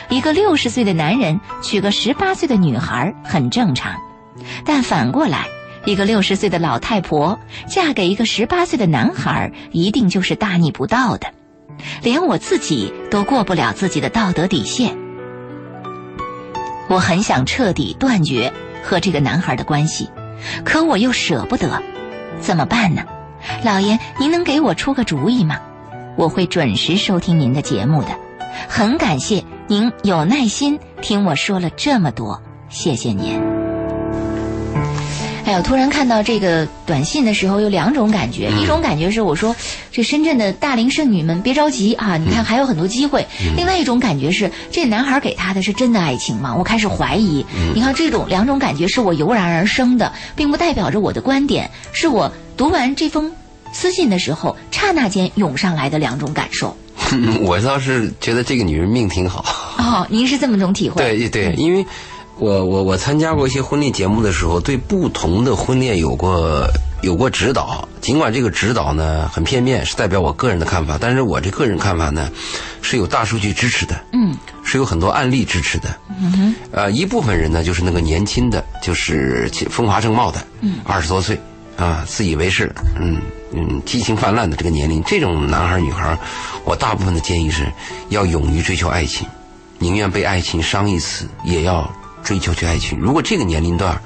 [0.10, 3.94] 一个六十岁的男人娶个十八岁的女孩很正常，
[4.66, 5.46] 但反过来，
[5.88, 11.32] 一个六十岁的老太婆嫁给一个十八岁的男孩，一定就是大逆不道的。
[12.04, 14.97] 连我自己都过不了自己的道德底线，
[16.89, 18.52] 我很想彻底断绝
[18.84, 20.10] 和这个男孩的关系，
[20.65, 21.82] 可我又舍不得，
[22.41, 23.06] 怎么办呢？
[23.63, 25.62] 老爷，您能给我出个主意吗？
[26.17, 28.10] 我会准时收听您的节目的，
[28.67, 33.57] 很感谢您有耐心听我说了这么多，谢谢您。
[35.48, 35.62] 哎呦！
[35.62, 38.52] 突然看到这个短信的时候，有两种感觉。
[38.62, 39.56] 一种感觉是我说，
[39.94, 43.26] 这深圳的大龄剩女们别着急啊，你看还有很多机会。
[43.56, 46.54] 另外一种感觉是，这男孩给她的是真的爱情吗？
[46.54, 47.46] 我开始怀疑。
[47.74, 53.32] 你看，这种两种感觉是我油然而生的，并不代表着我的观点，是我读完这封
[53.72, 56.76] 私信的时候，刹那间涌上来的两种感受。
[57.40, 59.46] 我倒是觉得这个女人命挺好。
[59.78, 61.02] 哦，您是这么种体会？
[61.02, 61.86] 对对，因为。
[62.39, 66.67] 我我我参加过一些婚恋节目的时候，对不同的婚恋有过
[67.02, 67.88] 有过指导。
[68.00, 72.30] 尽管这个指导呢很片面，是代表我个人的看法，但是我这个人看法呢
[72.82, 75.89] 是有大数据支持的，嗯，是有很多案例支持的，
[76.21, 81.38] 嗯哼，呃，一部分人呢就是那个年轻的，就是风华正茂的，嗯，二十多岁
[81.76, 83.19] 啊，自以为是，嗯
[83.52, 86.17] 嗯，激情泛滥的这个年龄，这种男孩女孩，
[86.63, 87.65] 我大部分的建议是
[88.10, 89.28] 要勇于追求爱情，
[89.80, 91.91] 宁愿被爱情伤一次，也要。
[92.28, 93.98] 追求去爱情，如果这个年龄段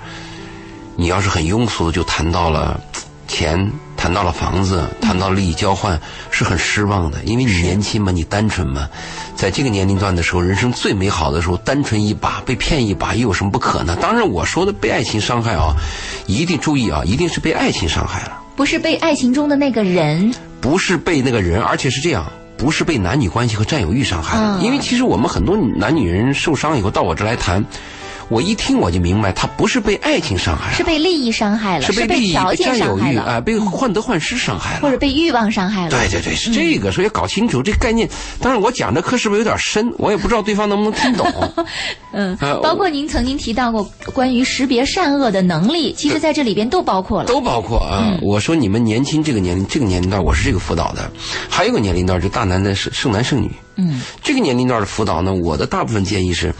[0.96, 2.80] 你要是很庸俗的就谈到了
[3.28, 7.24] 钱，谈到了房子，谈到了利益交换，是很失望的。
[7.24, 8.88] 因为你年轻嘛，你单纯嘛，
[9.36, 13.98] 在这个年龄段的时候，人生最美好的时候，单纯一把，被骗一把，又有什么不可呢？
[14.00, 15.74] 当然，我说的被爱情伤害啊，
[16.28, 24.38] 一定注意啊，一定是被爱情伤害了，不是被爱情中的那个人，不是被那个人，而且是这样，不是被男女关系和占有欲伤害。
[24.62, 27.66] 因为其实我们很多男女人受伤以后到我这来谈。
[28.32, 35.90] 我一听我就明白，他不是被爱情伤害了，是被利益伤害了，是被利益、占有欲啊，被患得患失伤害了，或者被欲望伤害了。
[35.90, 38.10] 对对对，是这个，所以搞清楚这个概念。
[38.40, 39.94] 当然，我讲这课是不是有点深？
[39.98, 41.28] 我也不知道对方能不能听懂。
[42.14, 48.18] 嗯，包括您曾经提到过关于识别善恶的能力，其实在这里边都包括了，都包括啊。
[48.22, 51.12] 我说你们年轻这个年龄，这个年龄段，我是这个辅导的。
[51.50, 53.52] 还有一个年龄段，就大男的剩剩男剩女。
[53.76, 56.54] 嗯，这个年龄段的辅导呢，我的大部分建议是，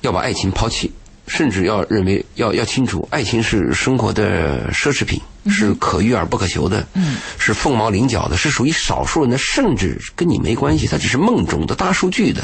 [0.00, 0.90] 要把爱情抛弃。
[1.30, 6.84] 甚至要认为要要清楚，爱情是生活的奢侈品，是可遇而不可求的，
[7.38, 12.42] 是凤毛麟角的，是属于少数人的，甚至跟你没关系，它只是梦中的大数据的。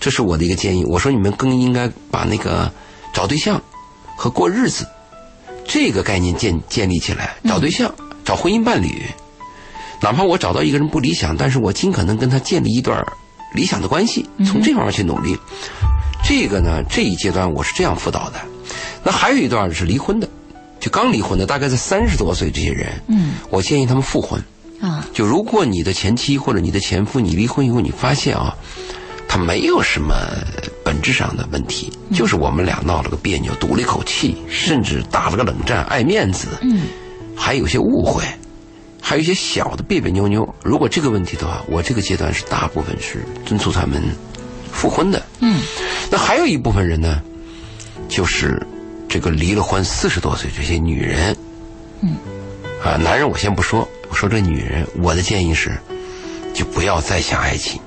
[0.00, 0.86] 这是我的一个建议。
[0.86, 2.72] 我说你们更应该把那个
[3.12, 3.62] 找对象
[4.16, 4.86] 和过日子
[5.68, 7.36] 这个概念建建立起来。
[7.44, 9.02] 找对象，找婚姻伴侣，
[10.00, 13.04] 哪怕我找到一个人不理想，但是我尽可能跟他建立一段
[13.54, 15.36] 理想的关系，从这方面去努力。
[16.24, 18.40] 这个呢，这一阶段我是这样辅导的。
[19.04, 20.28] 那还有一段是离婚的，
[20.78, 24.42] 就刚离婚的，大概在三十多岁这些人，嗯，我建议他们复婚。
[24.80, 28.56] 啊，就如果你的前妻或者你的前夫，你离婚以后，你发现啊，
[29.28, 30.14] 他没有什么
[30.84, 36.82] 本质上的问题，就是我们俩闹了个别扭，赌了一口气，甚至打了个冷战，爱面子，嗯，
[37.36, 38.24] 还有些误会，
[39.00, 40.52] 还有一些小的别别扭扭。
[40.64, 44.02] 如果这个问题的话，我这个阶段是大部分是敦促他们。
[44.72, 45.60] 复婚的，嗯，
[46.10, 47.20] 那还有一部分人呢，
[48.08, 48.60] 就是
[49.08, 51.36] 这个离了婚四十多岁这些女人，
[52.00, 52.16] 嗯，
[52.82, 55.78] 啊，男人我先不说，我说这女人，我的建议是，
[56.52, 57.80] 就不要再想爱情，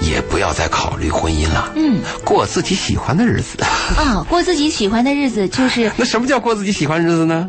[0.00, 3.62] 也不要再考虑婚姻了，嗯，过自己喜欢的日子。
[3.96, 7.48] 啊，过自己喜欢的日子就是 那什么叫过自己喜欢日子呢？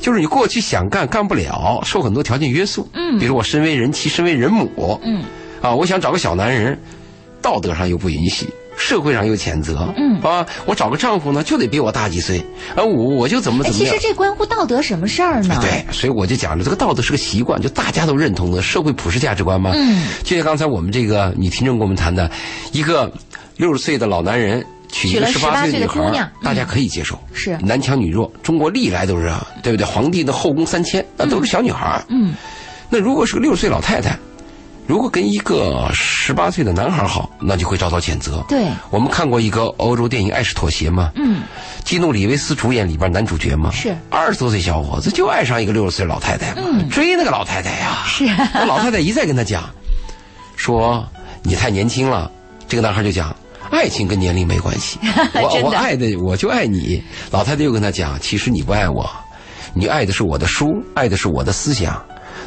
[0.00, 5.24] 就是你过去想干干不了，受很多条件约束，嗯，比如我身为人妻，身为人母，嗯，
[5.62, 6.78] 啊，我想找个小男人。
[7.46, 8.44] 道德上又不允许，
[8.76, 12.40] 社会上又谴责，嗯啊，我找个丈夫呢，就得比我大几岁，
[12.74, 13.88] 啊，我我就怎么怎么样。
[13.88, 15.56] 其实这关乎道德什么事儿呢？
[15.62, 19.70] 对，所以我就讲了，这个道德是个习惯，就大家都认同的社会普世价值观嘛。
[19.76, 22.28] 嗯，就像刚才我们这个女听众跟我们谈的，
[22.72, 23.08] 一个
[23.56, 24.66] 六十岁的老男人。
[24.88, 27.18] 娶一个十八岁的女孩，大家可以接受。
[27.34, 29.84] 是男强女弱，中国历来都是啊，对不对？
[29.84, 32.02] 皇帝的后宫三千，那都是小女孩。
[32.08, 32.34] 嗯，
[32.88, 34.16] 那如果是个六十岁老太太，
[34.86, 38.44] 如果跟一个十八岁的男孩好，那就会遭到谴责。
[38.48, 41.10] 对，我们看过一个欧洲电影《爱是妥协》吗？
[41.16, 41.42] 嗯，
[41.84, 43.70] 基努里维斯主演里边男主角吗？
[43.72, 48.04] 是二十多岁小伙子就爱上一个六十岁老太太嘛，追那个老太太呀。
[48.06, 49.68] 是那老太太一再跟他讲，
[50.56, 51.04] 说
[51.42, 52.30] 你太年轻了。
[52.68, 53.34] 这个男孩就讲。
[53.68, 54.96] 爱情跟年龄没关系，
[55.34, 57.02] 我我爱的我就爱你。
[57.32, 59.10] 老太太又跟他讲，其实你不爱我，
[59.74, 62.00] 你爱的是我的书，爱的是我的思想。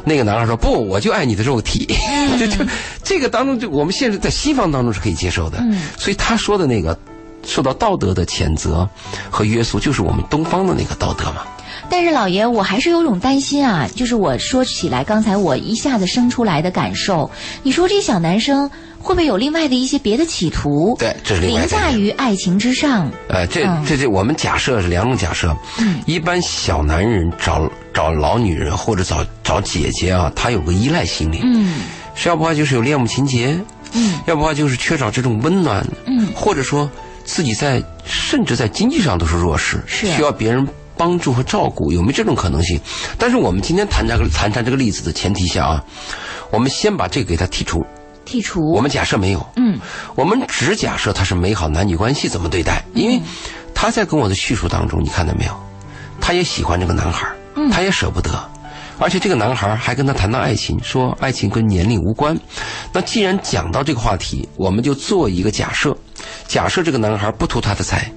[0.10, 1.88] 那个男孩说不，我就爱你的肉体。
[2.40, 2.66] 就就
[3.04, 5.64] 这个当中，就我们现在在西方当中是可以接受的。
[5.98, 6.98] 所以他说的那个
[7.46, 8.90] 受到道德的谴责
[9.30, 11.44] 和约束，就是我们东方的那个道德嘛。
[11.92, 17.30] 但是老爷，我还是有种担心啊，就是我说起来，刚才我一下子生出来的感受，
[17.64, 18.70] 你说这小男生。
[19.02, 20.96] 会不会有另外的一些别的企图？
[21.00, 23.10] 对，这是另凌驾于爱情之上。
[23.30, 25.56] 呃，这这这，我们假设是两种假设。
[25.80, 31.40] 嗯，一般小男人找找老女人或者找找姐姐啊，他有个依赖心理。
[31.44, 31.82] 嗯，
[32.14, 33.58] 是要不然就是有恋母情节。
[33.94, 35.86] 嗯，要不然就是缺少这种温暖。
[36.06, 36.90] 嗯，或者说
[37.24, 42.80] 自己在甚至在经济上都是弱势，是需要别人帮助和照顾，有没有这种可能性？
[43.18, 45.84] 但是我们今天谈这个谈谈这个例子的前提下啊，
[46.52, 47.84] 我们先把这个给他剔除。
[48.30, 49.80] 剔除，我们假设没有，嗯，
[50.14, 52.84] 我们只假设他是美好男女关系怎么对待？
[52.94, 53.20] 因为
[53.74, 55.60] 他在跟我的叙述当中，你看到没有？
[56.22, 57.28] 他也喜欢这个男孩，
[57.72, 58.30] 他也舍不得，
[59.00, 62.38] 而且这个男孩还跟他谈到爱情，说爱情跟年龄无关。
[62.94, 65.98] 那既然讲到这个话题，我们就做一个假设，
[66.48, 68.12] 假设这个男孩不图他的财，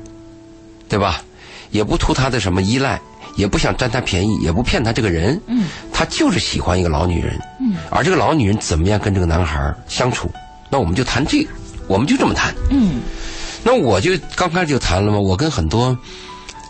[0.89, 1.23] 对吧？
[1.71, 3.01] 也不图他的什么依赖。
[3.37, 10.31] 也不想占他便宜，也不骗他这个人，嗯，他就是喜欢一个老女人，嗯，而这个老女人怎么样跟这个男孩相处，
[10.71, 11.51] 那我们就谈这个，
[11.87, 13.01] 我们就这么谈，嗯，
[13.65, 15.97] 那我就刚开始就谈了嘛，我跟很多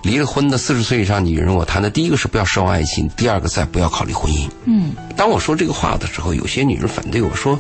[0.05, 7.59] 离了婚的四十岁以上女人，我谈的第一个是不要奢望爱情，第二个再不要考虑婚姻，嗯，当我说这个话的时候，有些女人反对我说，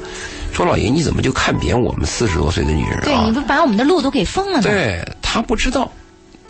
[0.52, 3.02] 说老爷你怎么就看扁我们四十多岁的女人啊？
[3.04, 4.62] 对，你不把我们的路都给封了吗？
[4.62, 5.90] 对他不知道。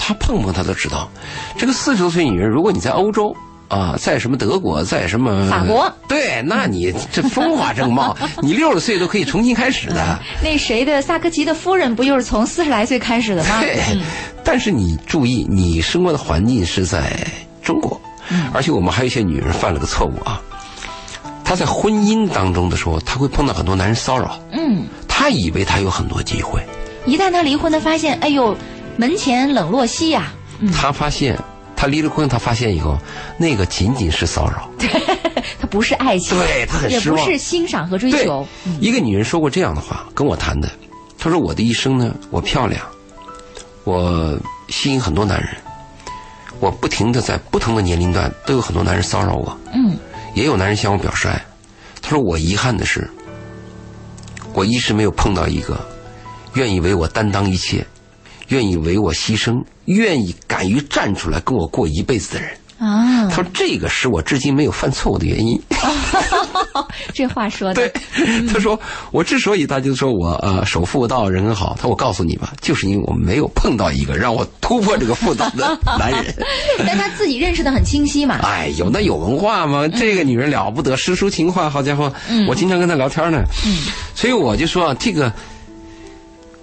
[0.04, 1.08] 他碰碰他都知道，
[1.56, 3.32] 这个四十多岁女人，如果你在欧洲
[3.68, 10.18] 啊，在什么德国，在什么法国，对，那你这风华正茂， 你六十岁都可以重新开始的。
[10.42, 13.60] 那谁的萨科齐的夫人不就是从四十来岁开始的吗？
[13.60, 13.80] 对，
[14.42, 17.24] 但是你注意，你生活的环境是在
[17.62, 18.00] 中国，
[18.52, 20.42] 而且我们还有一些女人犯了个错误啊，
[21.44, 26.60] 她在婚姻当中的时候，她会碰到很多男人骚扰，嗯，她以为她有很多机会，
[27.06, 28.56] 一旦她离婚，她发现，哎呦。
[28.96, 30.32] 门前冷落西呀，
[30.72, 31.38] 他发现，
[31.74, 32.98] 他离了婚，他发现以后，
[33.38, 34.88] 那个仅仅是骚扰，对
[35.58, 38.46] 他不是爱情，对他很失望，也不是欣赏和追求。
[38.80, 40.70] 一个女人说过这样的话，跟我谈的，
[41.18, 42.84] 她说我的一生呢，我漂亮，
[43.84, 45.48] 我吸引很多男人，
[46.60, 49.96] 我不停的在不同的年龄段都有很多男人骚扰我，嗯，
[50.34, 51.42] 也有男人向我表示爱。
[52.02, 53.10] 她说我遗憾的是，
[54.52, 55.80] 我一直没有碰到一个
[56.54, 57.84] 愿意为我担当一切。
[58.52, 63.26] 愿意为我牺牲，愿意敢于站出来跟我过一辈子的人啊！
[63.30, 65.58] 他说：“这个是我至今没有犯错误的原因。
[67.14, 68.46] ”这话说的对。
[68.52, 68.78] 他说
[69.10, 76.34] ：“我之所以他就说我呃守妇道人很好，他说我告诉你吧，就是因为我没有碰到一个让我突破这个妇道的 男人。
[76.78, 78.40] 但他自己认识的很清晰嘛。
[78.42, 79.88] 哎，有那有文化吗？
[79.88, 82.12] 这个女人了不得，诗书情画，好家伙，
[82.46, 83.42] 我经常跟她聊天呢。
[83.64, 83.78] 嗯，
[84.14, 85.32] 所以我就说这个。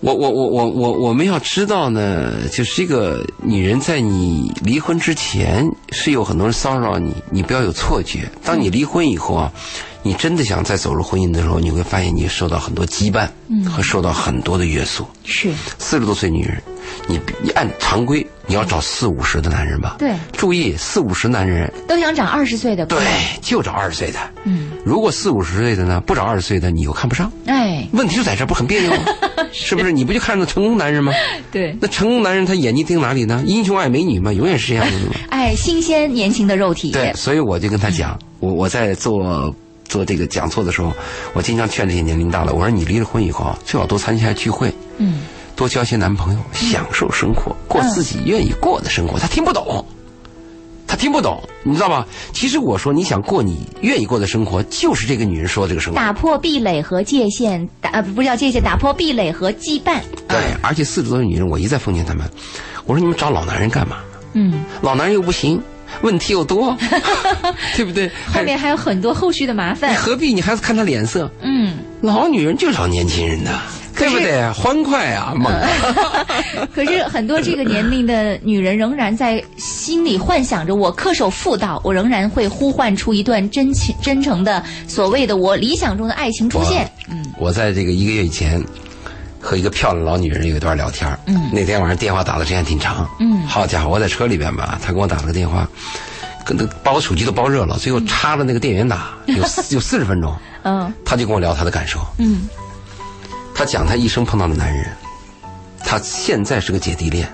[0.02, 8.32] 我我我我我我们要知道呢，就是这个女人在你离婚之前是有很多人骚扰你，你不要有错觉。
[8.44, 9.52] 当你离婚以后啊，
[10.02, 15.06] 你真的想再走入婚姻的时候，你会发现你受到很多羁绊，嗯，和受到很多的约束。
[15.26, 16.62] 是四十多岁女人，
[17.08, 19.98] 你你按常规你要找四五十的男人吧？
[20.00, 23.00] 对，注意四五十男人都想找二十岁的，对，
[23.42, 24.20] 就找二十岁的。
[24.46, 27.32] 嗯，如果四五十岁的呢，不找二十岁的，你又看不上。
[27.46, 29.04] 哎，问题就在这，不很别扭 吗？
[29.52, 29.92] 是不是？
[29.92, 31.12] 你不就看着成功男人吗？
[31.52, 33.44] 对，那成功男人他眼睛盯哪里呢？
[33.46, 35.16] 英雄爱美女嘛，永远是这样子的。
[35.30, 36.92] 爱 新鲜年轻的肉体。
[36.92, 39.54] 对，所以我就跟他讲，我我在做
[39.90, 40.94] 做这个讲座的时候，
[41.34, 45.24] 我经常劝这些年龄大了，我说你离了婚以后啊，最好多参加聚会，嗯，
[45.56, 49.20] 多交些男朋友，享受生活，过自己愿意过的生活。
[49.20, 49.86] 他听不懂。
[50.92, 52.08] 他听不懂，你知道吧？
[52.34, 56.00] 其实我说，你想过你愿意过的生活，就是这个女人说这个生活。
[56.00, 60.02] 打破壁垒和界限，打呃不叫界限，打破壁垒和羁绊。
[60.28, 62.28] 对，而且四十多岁女人，我一再奉劝他们，
[62.86, 63.98] 我说你们找老男人干嘛？
[64.34, 65.62] 嗯，老男人又不行，
[66.02, 66.76] 问题又多，
[67.76, 68.10] 对不对？
[68.34, 69.94] 后面还有很多后续的麻烦。
[69.96, 70.34] 何必？
[70.34, 71.32] 你还是看他脸色。
[71.42, 73.52] 嗯，老女人就找年轻人的。
[73.98, 74.50] 对不对？
[74.54, 75.52] 欢快啊， 猛！
[76.74, 86.90] 可是很多这个年龄的女人仍然在心里幻想着，我恪守妇道，我仍然会呼唤出一段真情、真诚的所谓的我理想中的爱情出现。
[87.10, 88.64] 嗯，我在这个一个月以前
[89.42, 91.18] 和一个漂亮老女人有一段聊天。
[91.26, 93.10] 嗯，那天晚上电话打的时间挺长。
[93.20, 95.68] 嗯，好家伙，我在车里边吧，他给我打了个电话，
[96.46, 100.36] 跟那把我手机都包热了，最后插了那个电源打， 有有四十分钟。
[100.64, 102.00] 嗯，他就跟我聊他的感受。
[102.18, 102.48] 嗯。
[103.56, 104.86] 他讲他一生碰到的男人，
[105.80, 107.28] 他现在是个姐弟恋，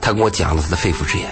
[0.00, 1.28] 他跟我讲了他的肺腑之言。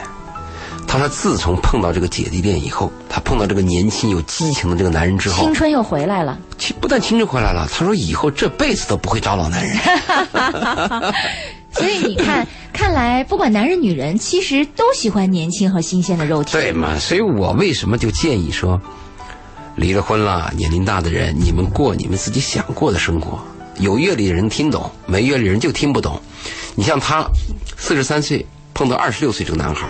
[0.91, 6.37] 他说自从碰到这个姐弟恋以后，他碰到这个年轻有激情的这个男人之后，青春又回来了。
[6.81, 9.77] 不但青春回来了，他说以后这辈子都不会找老男人。
[11.71, 16.55] 所以你看，看来不管男人女人，其实都喜欢年轻和新鲜的肉体。
[16.55, 16.99] 对嘛？
[16.99, 18.83] 所以我为什么就建议说，
[19.77, 23.39] 离了婚了，年龄大的人，你们过你们自己想过的生活。
[23.79, 26.21] 有阅历的人听懂，没阅历人就听不懂。
[26.75, 27.25] 你像他，
[27.77, 29.87] 四十三岁碰到二十六岁这个男孩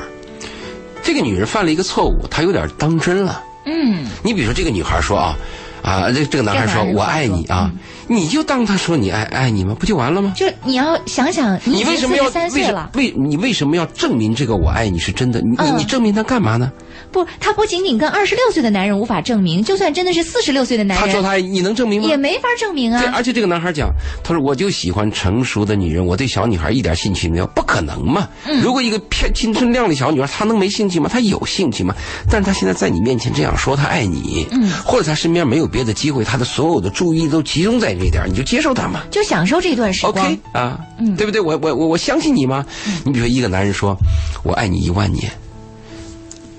[1.03, 3.43] 这个女人犯了一个错误，她有点当真了。
[3.65, 5.37] 嗯，你比如说这个女孩说啊，
[5.83, 7.71] 啊，这这个男孩说我爱你啊，
[8.07, 9.77] 你就当他说你爱爱你吗？
[9.79, 10.33] 不就完了吗？
[10.35, 15.41] 就你要想想，你为什么要为为你为什么要证明这个我爱你是真的？
[15.43, 16.73] 你你证明他干嘛呢？
[17.13, 22.09] 不，他不仅仅跟二十六岁的男人无法证明，就算真的是四十六岁的男人，他说他你能证明吗？
[22.09, 23.01] 也没法证明啊。
[23.01, 23.91] 对，而且这个男孩讲，
[24.23, 28.29] 他说我就喜欢成熟的女人，我对小女孩一点兴趣没有，不可能嘛。
[28.63, 31.09] 如果一个偏青春靓丽小女孩，她能没兴趣吗？
[31.13, 31.95] 她有兴趣吗？
[32.31, 40.27] 但是她现在在你面前这样说，她爱你，嗯，或者她身边没有别的机会，她的所有的注意力都集中在这点，你就接受她嘛，就享受这段时光。
[40.27, 41.41] OK 啊，嗯，对不对？
[41.41, 42.65] 我我我我相信你吗？
[43.05, 43.97] 你比如说一个男人说，
[44.43, 45.31] 我爱你一万年，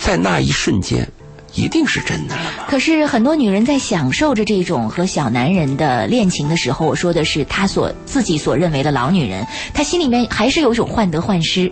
[0.01, 1.07] 在那一瞬间。
[1.53, 2.63] 一定是真的了吗？
[2.69, 11.69] 可是很多女人在享受着这种和小男人的恋情的时候，我说的是她所自己所认为的老女人，她心里面还是有一种患得患失，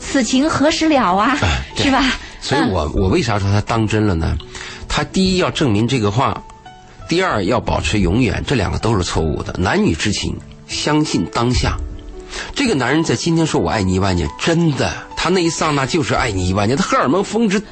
[0.00, 1.38] 此情何时了啊？
[1.76, 2.04] 是吧？
[2.40, 4.36] 所以我我为啥说她当真了呢？
[4.88, 6.42] 她第一要证明这个话，
[7.08, 9.54] 第二要保持永远，这两个都是错误的。
[9.56, 11.76] 男女之情，相信当下。
[12.56, 14.92] 这个男人在今天说我爱你一万年，真的。
[15.22, 17.62] 他那一刹那就是爱你一万年，他荷尔蒙峰值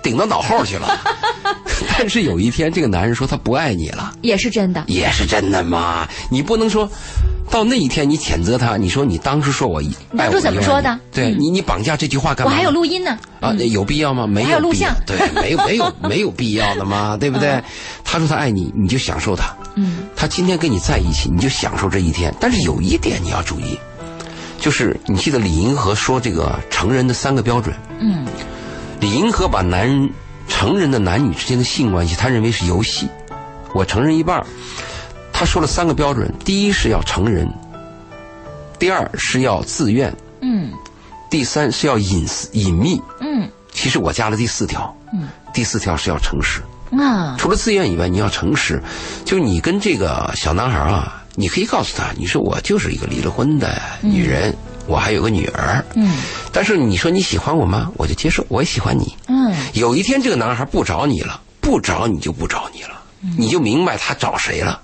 [0.00, 0.96] 顶到脑后去了。
[1.98, 6.06] 但是有一天，这个男人说他不爱你了，也是真的，也是真的嘛？
[6.30, 6.88] 你不能说
[7.50, 9.82] 到那一天你谴责他，你说你当时说我
[10.16, 11.00] 当初怎么说的？
[11.10, 12.52] 对你，你绑架这句话干嘛？
[12.52, 13.18] 我还有录音呢。
[13.40, 14.24] 啊，有必要吗？
[14.24, 14.94] 没有录像。
[15.04, 17.60] 对，没有没有 没有必要的嘛，对不对？
[18.04, 19.52] 他说他爱你，你就享受他。
[19.74, 20.04] 嗯。
[20.14, 22.32] 他今天跟你在一起，你就享受这一天。
[22.38, 23.76] 但是有一点你要注意。
[24.60, 27.74] 就是你记得李银河说这个成人的三个标准。
[27.98, 28.26] 嗯，
[29.00, 30.10] 李银河把男人
[30.46, 33.08] 成人的男女之间的性关系，他认为是游戏。
[33.74, 34.44] 我承认一半
[35.32, 37.48] 他说了三个标准：第一是要成人，
[38.78, 40.70] 第二是要自愿，嗯，
[41.30, 43.48] 第三是要隐私隐秘，嗯。
[43.72, 46.60] 其实我加了第四条，嗯，第四条是要诚实。
[46.92, 48.82] 啊，除了自愿以外，你要诚实。
[49.24, 51.19] 就是你跟这个小男孩啊。
[51.34, 54.54] 你可以告诉他，你说我就是一个离了婚的女人，
[54.86, 55.84] 我还有个女儿。
[55.94, 56.18] 嗯，
[56.52, 57.90] 但是你说你喜欢我吗？
[57.96, 59.16] 我就接受，我也喜欢你。
[59.28, 63.02] 嗯，有一天这个男孩不找你了，不找你就不找你了，
[63.38, 64.80] 你就明白他找谁了。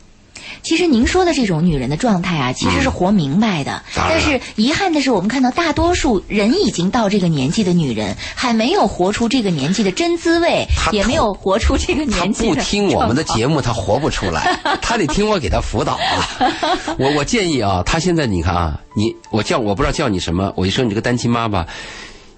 [0.63, 3.83] 其实您说的这种女人的状态啊，其实是活明白的。
[3.95, 12.49] 但是遗憾的是，我们看到大多数人已经到这个年纪的女人，还没有活出这个年纪的真滋味，也没有活出这个年纪。
[12.49, 14.59] 他不听我们的节目，她活不出来。
[14.83, 16.41] 她得听我给她辅导啊。
[16.99, 21.67] 我我建议啊，她现在你看啊，你我叫我不知道叫你什么，我就说你这个单亲妈吧。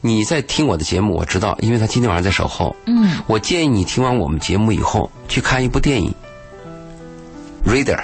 [0.01, 2.75] 你在听我的节目，我知道，因为他今天晚上在守候。
[2.87, 3.19] 嗯。
[3.27, 6.15] 我建议你听完我们节目以后，去看一部电影
[7.69, 8.01] ，Reader。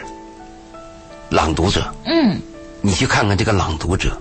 [1.30, 2.38] 朗读者，嗯，
[2.80, 4.16] 你去看看这个朗读者，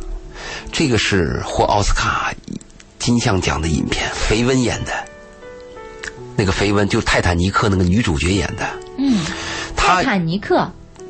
[0.71, 2.33] 这个是获奥斯卡
[2.97, 4.91] 金像奖的影片，肥温演的，
[6.35, 8.67] 那个肥温就是泰坦尼克那个女主角演的，
[8.97, 9.19] 嗯，
[9.75, 10.67] 泰坦尼克，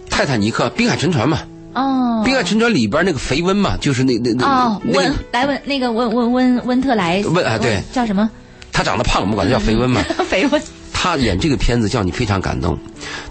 [0.09, 1.39] 泰坦尼克滨海沉船嘛，
[1.73, 8.29] 哦，滨海沉船里边那个肥温嘛，就是那那那哦温莱温那个温温温温特莱温啊对，叫什么？
[8.73, 10.61] 他长得胖，我们管他叫肥温嘛， 肥温。
[11.03, 12.79] 他演这个片子叫你非常感动，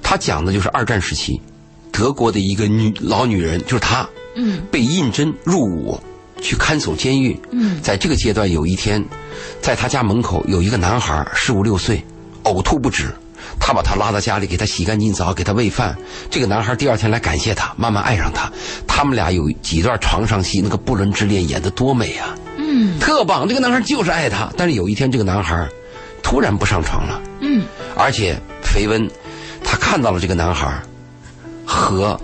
[0.03, 1.41] 他讲的就是二战时期。
[1.91, 4.07] 德国的一个女老女人，就是她，
[4.37, 5.99] 嗯，被应征入伍，
[6.43, 7.35] 去看守监狱。
[7.51, 9.03] 嗯，在这个阶段，有一天，
[9.63, 12.05] 在她家门口有一个男孩，十五六岁，
[12.45, 13.07] 呕吐不止。
[13.59, 15.97] 他把他拉到家里，给他洗干净澡，给他喂饭。
[16.31, 18.53] 这个男孩第二天来感谢他，慢慢爱上他。
[18.87, 22.37] 他们俩有几段床上戏，那个不伦之恋演的多美啊！
[22.59, 23.49] 嗯，特棒。
[23.49, 25.67] 这个男孩就是爱他，但是有一天，这个男孩
[26.23, 27.19] 突然不上床了。
[27.97, 29.11] 嗯，而且肥温，
[29.65, 30.81] 他看到了这个男孩。
[31.65, 32.21] 和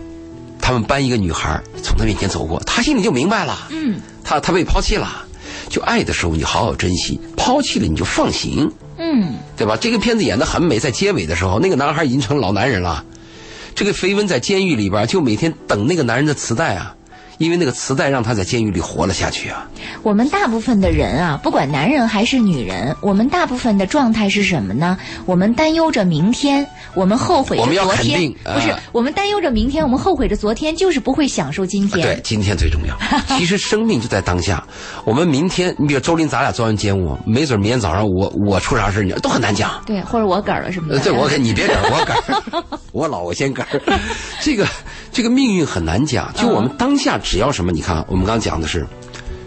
[0.60, 5.24] 他们班一个女孩从他面前走过，他心里就明白了，嗯，他他被抛弃了，
[5.70, 9.78] 就爱的时候你好好珍惜，抛弃了你就放行，嗯，对吧？
[9.80, 13.02] 这个片子演的很美，在结尾的时候，那个男孩已经成老男人了，
[13.74, 16.94] 这个肥温在监狱里边就每天等那个男人的磁带啊。
[17.38, 19.66] 因为那个磁带让他在监狱里活了下去啊！
[20.02, 24.98] 我们大部分的人啊，不管男人还是女人，我们大部分的状态是什么呢？
[25.24, 32.02] 我们担忧着明天，我们后悔着昨天，不是我们担忧着明天，我们后悔着昨天，就是不会享受今天。
[32.02, 32.96] 对，今天最重要。
[33.38, 34.62] 其实生命就在当下。
[35.04, 39.80] 我们明天，你比如周林，咱俩做完节目，没准明天早上我我出啥事你都很难讲。
[39.86, 41.00] 对，或者我嗝了什么的。
[41.00, 43.64] 对，我你别嗝，我嗝， 我老我先嗝。
[44.40, 44.66] 这个
[45.10, 47.18] 这个命运很难讲，就我们当下。
[47.18, 47.72] 只要什么？
[47.72, 48.86] 你看，我们刚刚讲的是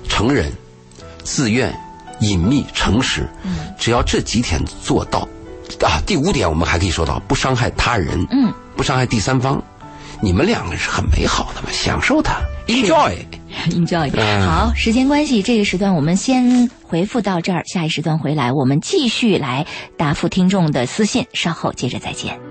[0.07, 0.51] 成人、
[1.24, 1.74] 自愿、
[2.20, 3.28] 隐秘、诚实。
[3.43, 5.28] 嗯，只要这几点做到，
[5.82, 9.64] 啊，第五点我们还可以说到不伤害他人，嗯，不伤害第三方，
[10.20, 14.12] 你们两个是很美好的嘛，享受它，enjoy，enjoy。
[14.45, 19.66] 好，时间关系，这个时段我们先回复到这儿，下一时段回来我们继续来
[19.97, 22.51] 答复听众的私信，稍后接着再见。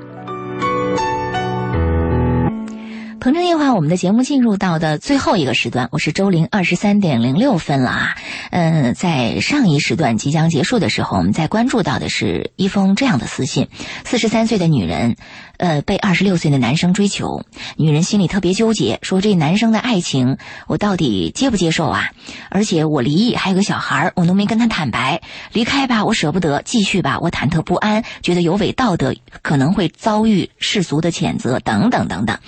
[3.20, 8.16] 鹏城夜话，我们的节目进入到的最后一个时段，我是周玲，二十三点零六分了啊。
[8.50, 13.68] 嗯，在上一时段即将结束的时候，我们在关注到的是一封这样的私信：
[14.06, 15.16] 四十三岁的女人。
[15.60, 17.44] 呃，被二十六岁的男生追求，
[17.76, 22.12] 女人心里特别纠结，说这男生的爱情我到底接不接受啊？
[22.48, 25.20] 而且我离异还有个小孩，我都没跟他坦白，
[25.52, 32.38] 离开吧我舍不得，继续吧我忐忑不安，觉得有违道德，可能会遭遇世俗的谴责等等等等。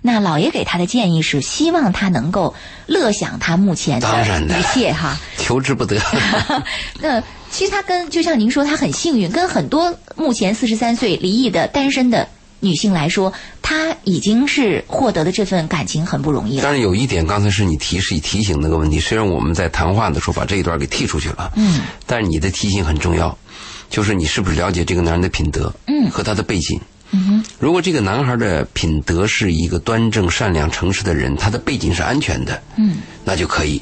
[0.00, 2.54] 那老爷给他的建议是，希望他能够
[2.86, 6.00] 乐享他目前的一切哈， 求之不得。
[7.02, 12.28] 那其实他跟就像您说，他很幸运，跟很多目前四十三岁离异的单身的。
[12.60, 13.32] 女性来说，
[13.62, 16.62] 她已经是获得的这份感情很不容易了。
[16.62, 23.36] 但是有一点，刚才是你提示提醒那个问题，虽然我们在谈话的时候把这一段给剔出去了，嗯，但是你的提醒很重要，
[23.88, 26.80] 就是你是不是了解这个男人的品德，嗯，和他的背景，
[27.12, 27.44] 嗯哼。
[27.58, 33.80] 如果这个男孩的品德是一个端正、善良、诚实的人，他的背景是安全的，嗯，那就可以。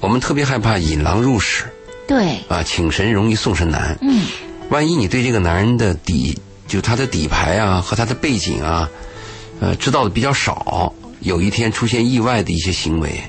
[0.00, 1.64] 我们特别害怕引狼入室，
[2.06, 4.26] 对，啊，请神容易送神难，嗯，
[4.70, 6.36] 万一你对这个男人的底。
[6.68, 8.88] 就他的底牌啊和他的背景啊，
[9.58, 10.92] 呃，知道的比较少。
[11.20, 13.20] 有一天出现意外的一些行为，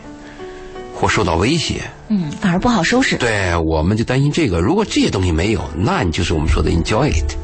[0.94, 3.18] 或受到威胁，嗯，反而不好收拾。
[3.18, 4.60] 对，我们就担心这个。
[4.60, 7.36] 如果这些东西没有，那你就是我们说的 enjoy it。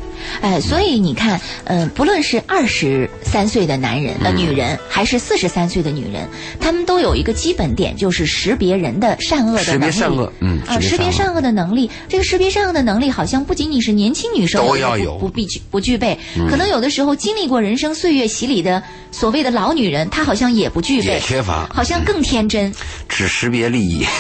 [0.42, 6.28] 哎，所以你看，嗯，不论是二十三岁的男人、呃女人，还是四十三岁的女人，
[6.60, 9.66] 他们都有一个基本点，就是识别人的善恶的能力。
[9.72, 11.90] 识别善恶，嗯，啊，识别善恶的能力。
[12.08, 16.18] 这个识别善恶的能力，好像不仅仅是年轻女生都要有，不必不具备。
[16.50, 22.74] 可能有的时候经历过人生岁月洗礼的所谓的老女人，她好像也不具备，也缺乏，好像更天真，
[23.08, 24.06] 只识别利益。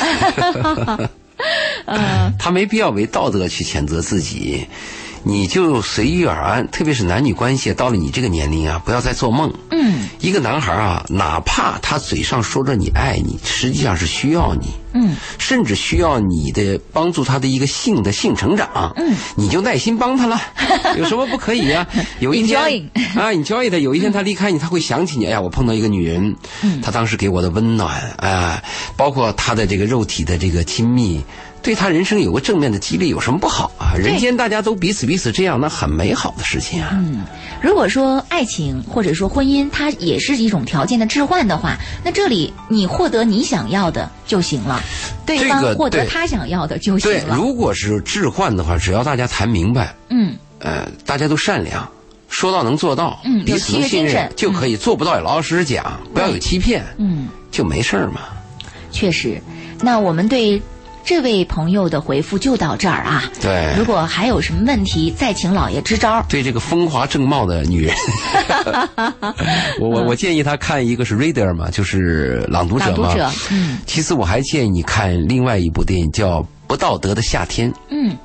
[1.85, 4.65] 嗯，他没必要为道德去谴责自己。
[5.27, 9.51] 你就随遇而安，特别是男女关系到了你这个年龄啊，不要再做梦。
[9.71, 14.67] 嗯，一个男孩啊，哪怕他嘴上说着你爱你，实际上是需要你。
[14.95, 18.91] 嗯，甚至需要你的帮助，他的一个性的性成长。
[18.95, 20.41] 嗯，你就耐心帮他了，
[20.97, 21.85] 有什么不可以啊？
[22.19, 22.59] 有一天
[23.15, 25.25] 啊，你教育他，有一天他离开你，他会想起你。
[25.25, 26.35] 哎呀，我碰到一个女人，
[26.81, 28.61] 她当时给我的温暖啊，
[28.95, 31.23] 包括她的这个肉体的这个亲密。
[31.61, 33.97] 对他人生有个正面的激励，有什么不好啊？
[33.97, 36.89] 人间大家都彼此彼此这样，那很美好的事情啊。
[36.93, 37.23] 嗯，
[37.59, 44.79] 如果说爱情或者说婚姻，它也是一种条件的置换的话，那这里你获得你想要的就行了，
[45.25, 47.19] 对方获得他想要的就行了。
[47.27, 51.87] 对，如果是置换的话，只要大家谈明白，嗯，呃，大家都善良，
[52.29, 58.21] 说到能做到，嗯，彼此能信任就可以，做不到也老老实实讲，不要有欺骗，嗯，就没事儿嘛。
[58.91, 59.41] 确实，
[59.81, 60.61] 那我们对。
[61.05, 63.23] 这位朋友的回复就到这儿啊。
[63.39, 66.25] 对，如果还有什么问题，再请老爷支招。
[66.27, 67.95] 对这个风华正茂的女人，
[69.79, 72.91] 我我我建议他看一个是 reader 嘛，就是朗读者嘛。
[72.91, 73.77] 朗读者，嗯。
[73.85, 77.71] 其次，我还建议你看另外一部电影叫《不道德的夏天》。
[77.89, 78.17] 嗯。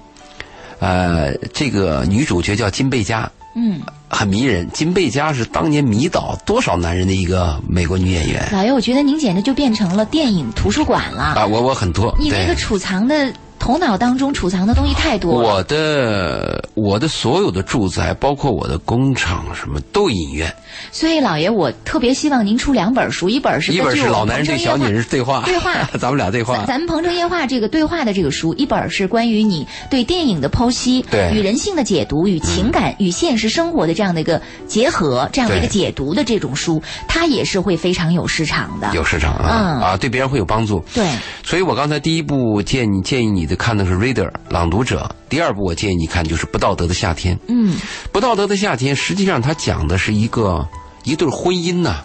[0.78, 3.30] 呃，这个女主角叫金贝佳。
[3.62, 4.66] 嗯，很迷人。
[4.72, 8.48] 金贝佳是当年迷倒多少男人的一个美国女演员。
[8.50, 11.46] 老爷，我觉得您简直就变成了电影图书馆了啊！
[11.46, 13.30] 我我很多，你那个储藏的。
[13.60, 15.48] 头脑当中储藏的东西太多了。
[15.48, 20.52] 我的我的所有的住宅，包括我的工厂，什么都影院。
[20.90, 40.82] 所以，老爷，我特别希望您出两本书，一本是一本是老男人对小女人对话，对话， 咱们俩对话，咱们鹏城夜话这个对话的这个书，一本是关于你对电影的剖析，对，与人性的解读，与情感与现实生活的这样的一个结合，这样的一个解读的这种书，它也是会非常有市场的，有市场啊啊，对别人会有帮助。
[40.94, 41.06] 对，
[41.44, 47.36] 所以我刚才第一步建议建议你的看的是《Reader》朗读者，第二部我建议你看就是《不道德的夏天》。
[47.48, 47.74] 嗯，
[48.12, 50.66] 《不道德的夏天》实际上它讲的是一个。
[51.02, 52.02] 一对婚姻呐，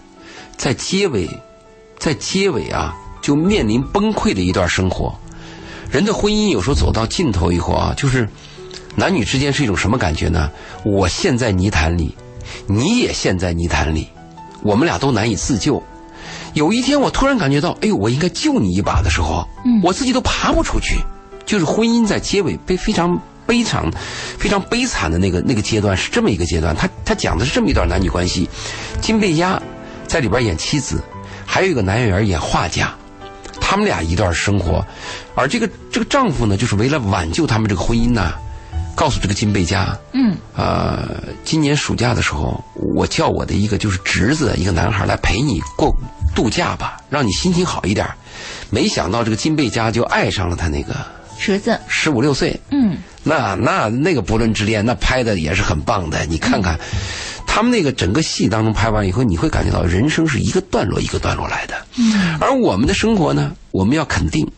[0.56, 1.30] 在结尾，
[2.00, 5.14] 在结尾啊，就面临崩溃的一段生活。
[5.92, 8.26] 人的婚姻有时候走到尽头以后啊，就是
[8.96, 10.50] 男女之间是一种什么感觉呢？
[10.86, 12.16] 我陷在泥潭里，
[12.68, 14.08] 你也陷在泥潭里，
[14.64, 15.84] 我们俩都难以自救。
[16.54, 19.46] 有一天，我突然感觉到，哎呦，我应该救你一把的时候，
[19.84, 20.96] 我自己都爬不出去。
[21.46, 23.20] 就是婚姻在结尾被非常。
[23.48, 23.88] 悲惨，
[24.40, 28.50] 非常悲惨的那个那个阶段是这么一个阶段，他他讲的是这么一段男女关系。
[29.00, 29.62] 金贝佳
[30.08, 31.00] 在里边演妻子，
[31.46, 32.92] 还有一个男演员演画家，
[33.62, 34.84] 他们俩一段生活。
[35.36, 38.34] 而这个这个丈夫呢，就是为了挽救他们这个婚姻呢，
[38.96, 45.96] 告诉这个金贝佳，嗯，呃，今年暑假的时候，我叫我的一个就是侄子，一个男孩来陪你过
[46.34, 48.10] 度假吧，让你心情好一点。
[48.72, 50.96] 没想到这个金贝佳就爱上了他那个。
[51.40, 56.26] 侄子十五六岁，嗯，那那那个不伦之恋，那拍的也是很棒的。
[56.26, 56.80] 你看看，
[57.46, 61.76] 他们那个整个戏当中拍完以后，你会感觉到人生是一个段落一个段落来的。
[61.98, 64.50] 嗯，而我们的生活呢，我们要肯定，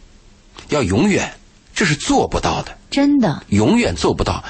[0.69, 1.33] 要永远，
[1.73, 2.77] 这是做不到的。
[2.89, 4.43] 真的，永远做不到。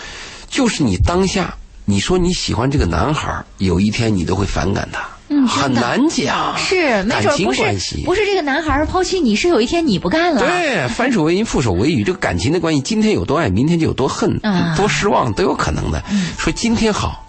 [0.49, 1.55] 就是你当下，
[1.85, 5.07] 你说你喜欢这个男孩，有一天你都会反感他。
[5.29, 7.63] 嗯，很难讲，是没准不是
[8.05, 10.39] 不是这个男孩抛弃你，是有一天你不干了。
[10.39, 14.39] 对，反手为云，覆手为雨，这个感情的关系，今天有多爱，明天就有多恨，
[14.77, 16.01] 多失望都有可能的。
[16.37, 17.25] 说今天好，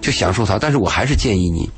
[0.00, 0.58] 就享受它。
[0.58, 1.68] 但是我还是建议你，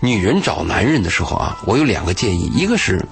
[0.00, 3.02] 女人找男人的时候啊，我有两个建议，一个是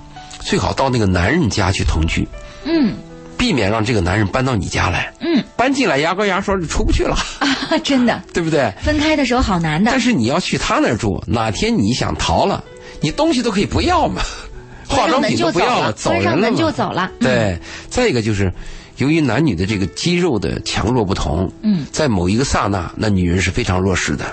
[0.41, 2.29] 最好到那个男人家去同居。
[2.65, 2.95] 嗯。
[3.39, 5.11] 避免让这个男人搬到你家来。
[5.21, 7.17] 嗯，搬进来牙膏牙刷就出不去了。
[7.39, 8.71] 啊， 真的，对不对？
[8.83, 9.91] 分开的时候好难的。
[9.91, 12.63] 但是你要去他那儿住，哪天你想逃了，
[13.01, 14.21] 你东西都可以不要嘛，
[14.89, 17.11] 化妆品都不要了，走人了关上门就走了。
[17.21, 17.59] 对，
[17.89, 18.53] 再一个就是，
[18.97, 24.25] 由于男女的这个肌肉的强弱不同，嗯，在某一个刹那，那女人是非常弱势的，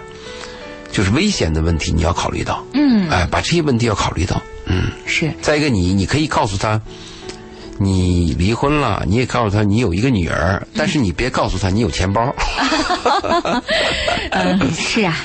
[0.92, 2.64] 就是危险的问题你要考虑到。
[2.74, 4.42] 嗯，哎，把这些问题要考虑到。
[4.68, 5.32] 嗯，是。
[5.42, 6.82] 再一个，你你可以告诉他。
[7.78, 12.34] 你离婚了，你也告诉他你有一个女儿，但是你别告诉他你有钱包。
[14.32, 15.18] 嗯， 是啊，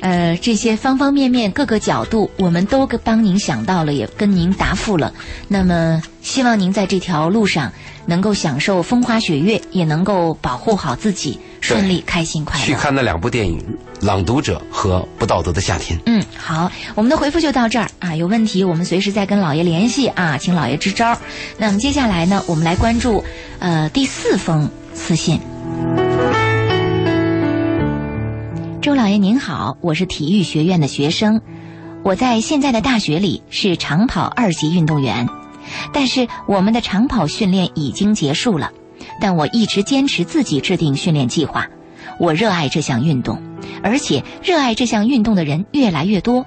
[0.00, 5.12] 呃，这些方方面面各个角度，我们都帮您想到了，也跟您答复了。
[5.48, 7.72] 那么，希望您在这条路上。
[8.06, 12.66] 能够享受风花雪月，也能够保护好自己，顺利、开心、快乐。
[12.66, 13.58] 去看那两部电影
[14.06, 15.98] 《朗读者》和《不道德的夏天》。
[16.04, 18.14] 嗯，好，我们的回复就到这儿啊。
[18.14, 21.16] 有问题我们随时再跟老爷联系啊，请老爷支招。
[21.56, 23.24] 那么接下来呢，我们来关注
[23.60, 25.40] 呃第四封私信。
[28.82, 31.40] 周老爷您好，我是体育学院的学生，
[32.02, 35.26] 我在现在的大学里是长跑二级运动员。
[35.94, 38.70] 但是我们的长跑训练已经结束了，
[39.20, 41.66] 但我一直坚持自己制定训练计划。
[42.20, 43.42] 我热爱这项运动，
[43.82, 46.44] 而且热爱这项运动的人越来越多。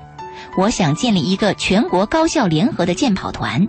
[0.57, 3.67] 我想建立一个全国高校联合的健跑团。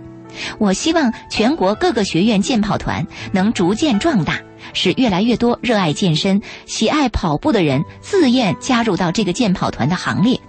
[0.59, 4.39] 我希望全国各个学院健跑团能逐渐壮大，
[4.73, 10.39] 使越来越多热爱健身、喜爱跑步的人自愿加入到这个健跑团的行列。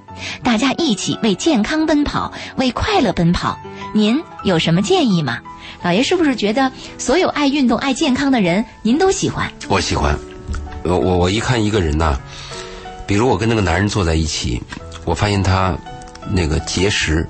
[0.42, 3.58] 大家一起为健康奔跑，为快乐奔跑。
[3.94, 5.38] 您有什么建议吗？
[5.82, 9.50] 老爷是不是觉得所有爱运动、爱健康的人，您都喜欢？
[9.68, 10.16] 我喜欢。
[10.82, 12.18] 我我我一看一个人呐，
[13.06, 14.62] 比如我跟那个男人坐在一起，
[15.04, 15.76] 我发现他
[16.30, 17.28] 那个节食，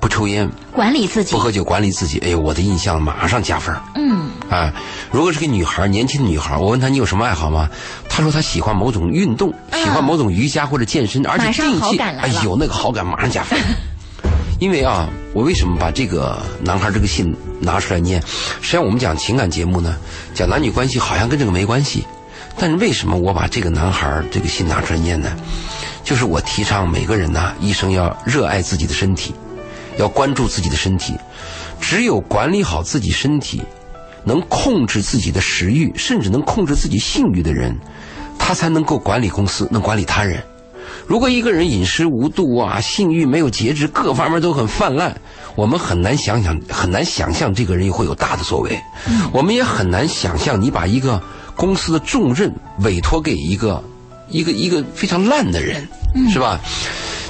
[0.00, 2.18] 不抽烟，管理自己，不喝酒，管理自己。
[2.20, 3.74] 哎呦，我的印象马上加分。
[3.94, 4.30] 嗯。
[4.50, 4.72] 啊，
[5.10, 7.68] 如果是个女孩，年轻的女孩，我问她你有什么爱好吗？
[8.08, 13.58] 她说她喜欢某种运动，喜欢某种瑜伽或者健身，而且定期，哎呦，那个好感马上加分。
[14.58, 18.20] 因为啊，我为什么把这个男孩这个信拿出来念？
[18.60, 19.96] 实际上，我们讲情感节目呢，
[20.34, 22.04] 讲男女关系好像跟这个没关系。
[22.58, 25.30] 但是为什么我把这个男孩这个信拿出来念呢？
[26.02, 29.32] 就是我提倡每个人呢，一生要热爱自己的身体，
[29.96, 31.14] 要关注自己的身体。
[31.80, 33.62] 只有管理好自己身体，
[34.24, 37.78] 能控制自己的食欲，甚至能控制自己性欲的人，
[38.36, 40.42] 他才能够管理公司，能管理他人。
[41.08, 45.16] 如果一个人饮食无度啊，性欲没有节制，各方面都很泛滥，
[45.54, 48.78] 我们很难想想，很难想象这个人会有大的作为。
[49.32, 51.18] 我们也很难想象你把一个
[51.56, 53.82] 公司的重任委托给一个
[54.28, 55.88] 一个一个非常烂的人，
[56.30, 56.60] 是吧？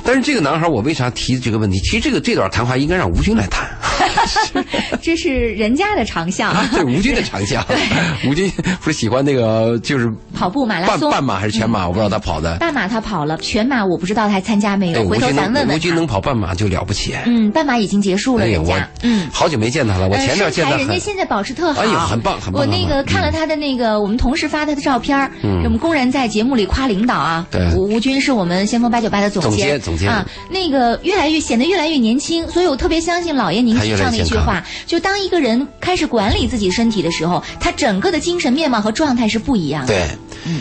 [0.03, 1.79] 但是这个男孩，我为啥提这个问题？
[1.79, 3.78] 其实这个这段谈话应该让吴军来谈。
[5.03, 7.65] 这是人家的长项，对吴军的长项。
[8.27, 11.87] 吴军不是喜欢那个就是跑步马拉松，半马还是全马？
[11.87, 12.57] 我不知道他跑的。
[12.59, 15.09] 半马他跑了，全马我不知道他还参加没有。
[15.09, 17.15] 回头咱问问吴军能跑半马就了不起。
[17.27, 18.89] 嗯，半马已经结束了，人家。
[19.03, 20.09] 嗯，好久没见他了。
[20.09, 21.83] 我前面见他，人家现在保持特好。
[21.83, 22.63] 哎呀，很棒很棒。
[22.63, 27.47] 我那个看了他的那个，我们同事发他的照片，我们工人在节目里夸领导啊。
[27.51, 30.27] 对，吴吴军是我们先锋八九八的总监，总监啊。
[30.51, 34.65] 那个越来越显得越来越年轻，所以我特别相信老爷您提倡的一句话。
[34.87, 39.95] 就当一个人开始管理自己身体的时候，他整个的精神面貌和状态是不一样的。
[39.95, 40.09] 对，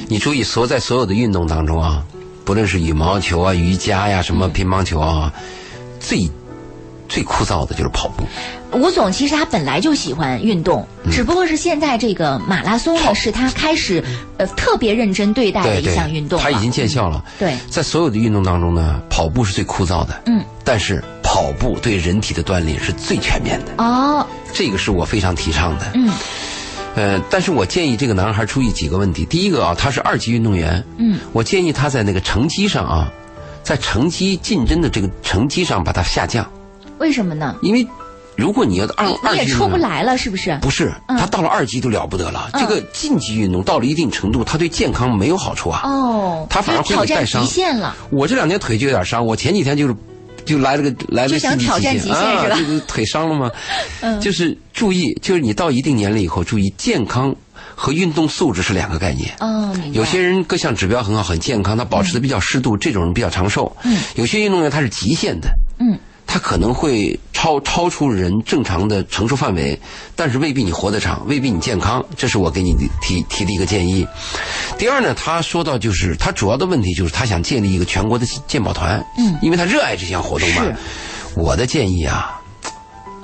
[0.08, 2.04] 你注意，所在所有的运动当中啊，
[2.46, 5.34] 不论是羽毛球啊、瑜伽呀、什么乒乓球啊，
[6.00, 6.30] 最
[7.08, 8.24] 最枯燥的就是跑步。
[8.74, 14.04] 吴总其实他本来就喜欢运动，只不过是现在这个马拉松呢，是他开始
[14.38, 16.40] 呃特别认真对待的一项运动。
[16.40, 17.24] 他已经见效了。
[17.40, 20.22] 对，在所有的运动当中呢，跑步是最枯燥的。
[20.26, 21.04] 嗯，但是。
[21.30, 25.92] 跑步对人体的锻炼是最全面的哦，这个是我非常提倡的。
[25.94, 26.10] 嗯，
[26.96, 29.26] 呃，但是我建议这个男孩注意几个问题。
[29.26, 30.82] 第一个啊，他是二级运动员。
[30.98, 33.12] 嗯，我建议他在那个成绩上啊，
[33.62, 36.50] 在成绩竞争的这个成绩上把它下降。
[37.00, 37.56] 为什么呢？
[37.62, 37.88] 因为
[38.36, 40.58] 如果你要二二级，你也出不来了，是不是？
[40.62, 42.50] 不是，他到了二级都了不得了。
[42.54, 45.82] 这个竞技运动到了一定程度，他对健康没有好处啊。
[45.84, 47.44] 哦，他反而会带伤。
[47.44, 47.96] 极限了。
[48.12, 49.96] 我这两天腿就有点伤，我前几天就是。
[50.46, 52.56] 就来了个来了个想挑战极限是吧？
[52.56, 53.52] 就是腿伤了吗？
[54.00, 57.36] 嗯，就是注意，就是你到一定年龄以后，注意健康
[57.76, 59.30] 和运动素质是两个概念。
[59.42, 63.76] 哦，有些人各项指标很好，很健康，他保持的比较适度，这种人比较长寿。
[63.84, 65.50] 嗯，有些运动员他是极限的。
[65.80, 66.00] 嗯。
[66.38, 69.80] 它可能会超超出人正常的承受范围，
[70.16, 72.06] 但是未必你活得长，未必你健康。
[72.16, 74.08] 这是我给你提提的一个建议。
[74.78, 80.62] 第二呢，他说到就是他主要的问题就是他想建立一个全国的健跑团，嗯，因为他热爱这项活动嘛。
[81.36, 82.40] 我的建议啊，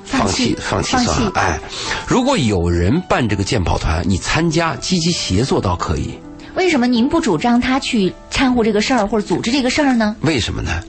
[0.04, 1.30] 放弃放弃算了。
[1.36, 1.60] 哎，
[2.08, 6.18] 如果有人办这个健跑团，你参加积极协作倒可以。
[6.56, 10.16] 为什么您不主张他去掺和这个事儿或者组织这个事儿呢？
[10.22, 10.82] 为什么呢？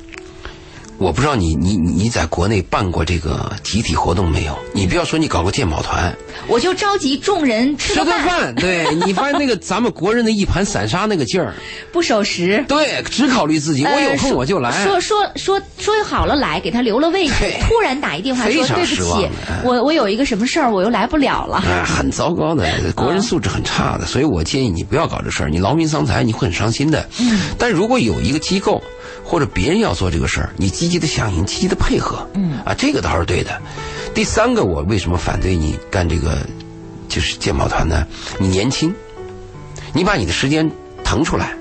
[0.98, 4.58] 我不知道你你你在国内办过这个集体活动没有？
[4.74, 6.16] 你不要说你搞个鉴宝团，
[6.48, 8.56] 我就召集众人吃个饭。
[8.56, 11.54] 对 你发现那个咱们国人的一盘散沙那个劲儿，
[11.92, 12.64] 不守时。
[12.68, 13.84] 对，只考虑自己。
[13.84, 14.86] 我有空我就来。
[14.86, 17.34] 说说说说好了来，给他留了位置。
[17.68, 19.28] 突然打一电话说对不起，
[19.64, 21.62] 我我有一个什么事儿，我又来不了了。
[21.68, 22.66] 哎，很糟糕的，
[22.96, 27.06] 国人素质很差的，所以我建议你不要搞这事儿，你劳民伤财，你会很伤心的。
[27.20, 27.42] 嗯。
[27.60, 28.82] 但如果有一个机构。
[29.28, 33.60] 或者别人要做这个事儿，你积极的响应，积极的配合，嗯啊，这个倒是对的。
[34.14, 36.38] 第三个，我为什么反对你干这个
[37.10, 38.06] 就是鉴宝团呢？
[38.38, 38.94] 你年轻，
[39.94, 40.70] 你把你的时间
[41.04, 41.54] 腾出来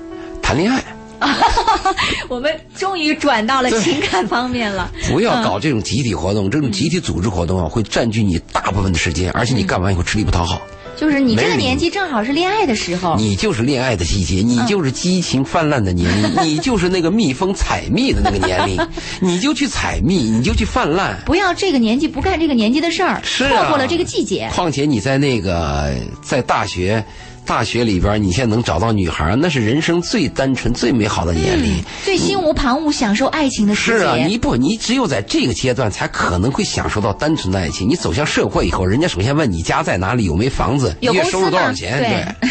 [0.43, 0.83] 谈恋爱。
[2.29, 4.91] 我们终于转到了情感方面了。
[5.09, 10.61] 不要搞这种集体活动，这种集体组织活动啊，会占据你大部分的时间，而且你干完以后吃力不讨好。
[10.95, 18.79] 就是你这个年纪正好是恋爱的时候，你就是恋爱的季节，你就是激情泛滥的年龄， 你就是那个蜜蜂采蜜的那个年龄，
[19.19, 21.19] 你就去采蜜，你就去泛滥。
[21.25, 24.49] 不要这个年纪不干这个年纪的事儿，错过了这个季节。
[24.53, 27.03] 况且你在那个在大学。
[27.45, 33.97] 大学里边，你现在能找到女孩，那是人生最单纯、最美好的年龄，最心无旁骛、享受爱情的时节。
[33.99, 37.87] 是啊，你不，你只有在这个阶段，才可能会享受到单纯的爱情。
[37.87, 41.99] 你走向社会以后，人家首先问你家在哪里，有没房子，月收入多少钱？
[41.99, 42.49] 对。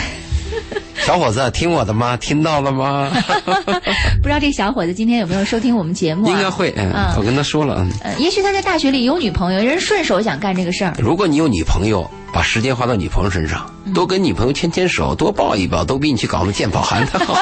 [1.05, 2.17] 小伙子，听我的吗？
[2.17, 3.11] 听到了吗？
[4.23, 6.27] 不知道这小伙子今天有没有收听我们节目？
[6.29, 8.15] 应该会，嗯，我跟他说了，嗯。
[8.19, 10.95] 也许他在大学里有女朋友，人顺手想干这个事儿。
[10.99, 12.09] 如果你有女朋友。
[12.33, 17.39] 把时间花到女朋友身上，多跟女朋友牵牵手，多抱一抱，都比你去搞那鉴宝还的好。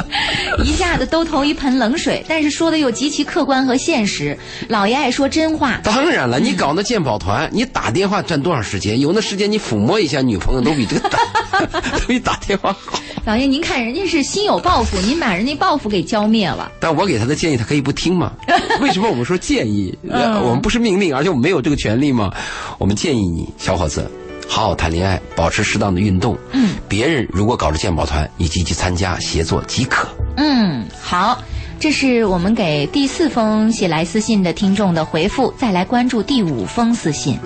[0.62, 4.38] 一下子都投一盆冷水，但是说的又极其客观和现实。
[4.68, 5.80] 老爷爱说真话。
[5.82, 9.00] 当然了，你搞那鉴宝团，你打电话占多少时间？
[9.00, 11.18] 有那时间你抚摸一下女朋友，都比这个打
[11.98, 12.98] 都比打电话好。
[13.24, 16.70] 老爷，您看人家是心有抱负，您把人家抱负给浇灭了。
[16.80, 18.32] 但我给他的建议，他可以不听吗？
[18.80, 19.96] 为什么我们说建议？
[20.02, 22.32] 我们不是命令，而且我们没有这个权利吗？
[22.78, 24.10] 我们建议你，小伙子。
[24.50, 26.34] 好好谈恋爱，保持适当的运动。
[26.52, 30.08] 嗯，别人如果搞了鉴宝团，你积极参加协作即可。
[30.38, 31.38] 嗯，好，
[31.78, 35.52] 这是我们给第四封写来私信的听众的回复。
[35.58, 37.38] 再来关注第五封私信。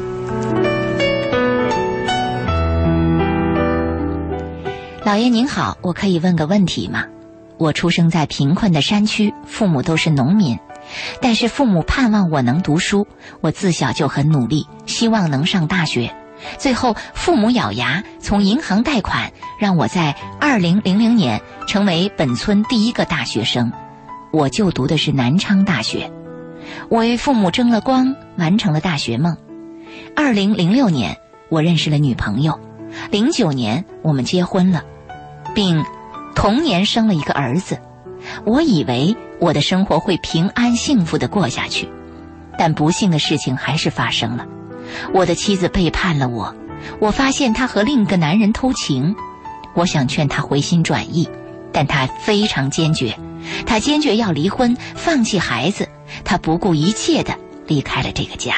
[5.04, 7.04] 老爷您好，我可以问个问题吗？
[7.58, 10.56] 我出生在贫困的山区，父母都是农民，
[11.20, 13.08] 但是父母盼望我能读书，
[13.40, 16.14] 我自小就很努力，希望能上大学。
[16.56, 23.72] 最后，父母咬牙从银行贷款，让我在二零零零年成为本村第一个大学生。
[24.32, 26.12] 我就读的是南昌大学，
[26.88, 29.36] 我为父母争了光，完成了大学梦。
[30.14, 31.16] 二零零六年，
[31.48, 32.58] 我认识了女朋友，
[33.10, 34.84] 零九年我们结婚了，
[35.54, 35.84] 并
[36.34, 37.78] 同年生了一个儿子。
[38.44, 41.88] 我以为我的生活会平安幸福的过下去，
[42.58, 44.46] 但不幸的事情还是发生了。
[45.12, 46.54] 我的妻子背叛了我，
[47.00, 49.14] 我发现她和另一个男人偷情，
[49.74, 51.28] 我想劝她回心转意，
[51.72, 53.16] 但她非常坚决，
[53.66, 55.88] 她坚决要离婚，放弃孩子，
[56.24, 57.34] 她不顾一切的
[57.66, 58.54] 离开了这个家。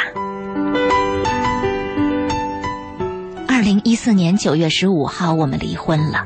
[3.48, 6.24] 二零一四年九月十五号，我们离婚了，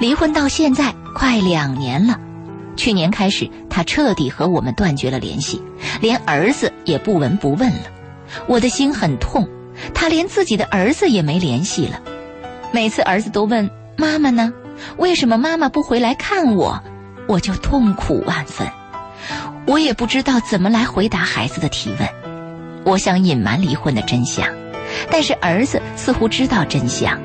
[0.00, 2.18] 离婚到现在快两年了，
[2.76, 5.62] 去年开始，他彻底和我们断绝了联系，
[6.00, 7.82] 连儿子也不闻不问了。
[8.46, 9.48] 我的心很痛，
[9.94, 12.00] 他连自己的儿子也没联系了。
[12.72, 14.52] 每次儿子都问妈妈呢，
[14.98, 16.82] 为什么妈妈不回来看我，
[17.26, 18.66] 我就痛苦万分。
[19.66, 22.08] 我也不知道怎么来回答孩子的提问。
[22.84, 24.46] 我想隐瞒离婚的真相，
[25.10, 27.18] 但是儿子似乎知道真相。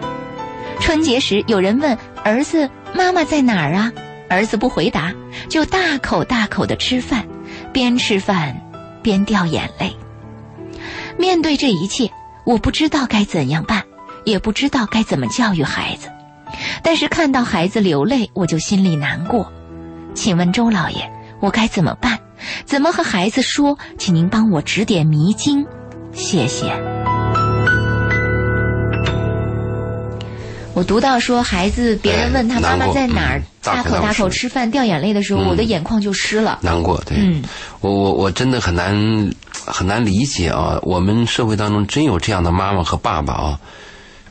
[0.84, 3.89] 春节时有人问儿子妈妈在哪儿啊，
[4.29, 5.13] 儿子不回答，
[5.47, 7.25] 就大口大口的吃饭，
[7.71, 8.53] 边吃饭
[9.01, 9.95] 边掉眼泪。
[11.17, 12.11] 面对这一切，
[12.45, 13.81] 我不知道该怎样办，
[14.25, 16.09] 也不知道该怎么教育孩子。
[16.84, 19.49] 但是看到孩子流泪，我就心里难过。
[20.13, 21.09] 请问周老爷，
[21.39, 22.19] 我该怎么办？
[22.65, 23.77] 怎么和孩子说？
[23.97, 25.65] 请您帮我指点迷津，
[26.11, 26.93] 谢谢。
[30.74, 36.59] 我读到说孩子，别人问他妈妈在哪儿，大口大口吃饭掉眼泪的时候，我的眼眶就湿了。
[36.61, 37.17] 难过，对，
[37.82, 39.32] 我我我真的很难。
[39.65, 40.78] 很难理解啊！
[40.82, 43.59] 我们社会当中真有这样的妈妈和爸爸啊，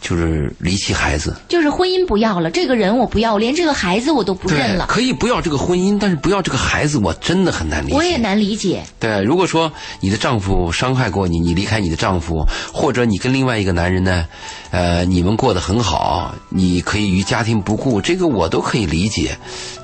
[0.02, 4.86] 就是离弃孩子，就是婚姻不要了，这个人我不要，连这个孩子我都不认了。
[4.88, 7.96] 可以不要这个婚姻，但是不要这个孩子，我真的很难理解。
[7.96, 8.82] 我也难理解。
[8.98, 14.26] 对，如果说你的丈夫伤害过你，你离开你的丈夫，或者你跟另外一个男人呢，
[14.72, 19.36] 呃，你们过得很好，你可以与家庭不顾，这个我都可以理解。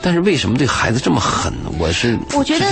[0.03, 1.53] 但是为什么对孩子这么狠？
[1.79, 2.67] 我是我觉得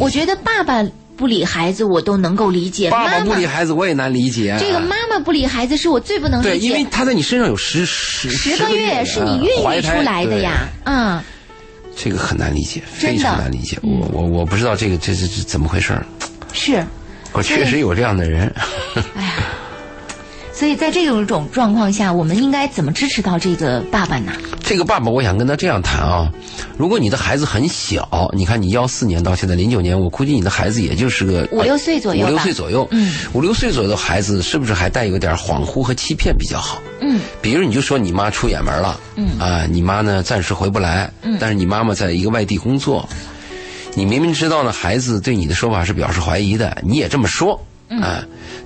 [0.00, 0.84] 我觉得爸爸。
[1.20, 2.90] 不理孩子，我都能够理解。
[2.90, 4.56] 爸爸不理孩子，我也难理解。
[4.58, 6.50] 这个妈妈不理孩子，是我最不能理解。
[6.50, 11.20] 对，因为他在你身上有十十十个月，是你孕育出来的呀，嗯。
[11.94, 13.78] 这个很难理解，非常难理解。
[13.82, 15.92] 我我我不知道这个这这这怎么回事
[16.54, 16.82] 是，
[17.32, 18.50] 我确实有这样的人。
[19.14, 19.34] 哎呀。
[20.60, 24.30] 所以在这种种状况下，我们应该怎么支持到这个爸爸呢？
[24.62, 26.30] 这个爸爸，我想跟他这样谈啊。
[26.76, 36.78] 如果你的孩子很小，你看你幺四年到现在零九年，我估计你的孩子也就是个五六岁左右五六岁左右，嗯，五六岁左右的孩子是不是还带有点恍惚和欺骗比较好？
[37.00, 43.08] 嗯，比如你就说你妈出远门了，嗯啊，你妈呢暂时回不来，嗯，但是你妈妈在一个外地工作，
[43.94, 47.58] 你明明知道呢，孩子对你的说法是表示怀疑的，你也这么说。
[48.00, 48.22] 啊，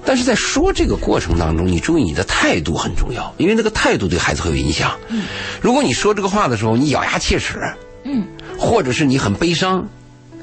[0.06, 4.92] 但是在说这个过程当中，你注意你的态度很重要，因为那个态度对孩子会有影响。
[5.08, 5.24] 嗯，
[5.60, 7.58] 如果你说这个话的时候，你咬牙切齿，
[8.04, 8.24] 嗯，
[8.58, 9.88] 或者是你很悲伤、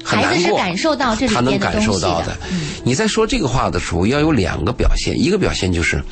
[0.02, 2.36] 很难过，感受到这他能感受到的。
[2.84, 6.02] 你在说这个话的时候，要有两个表现，一个表现就是，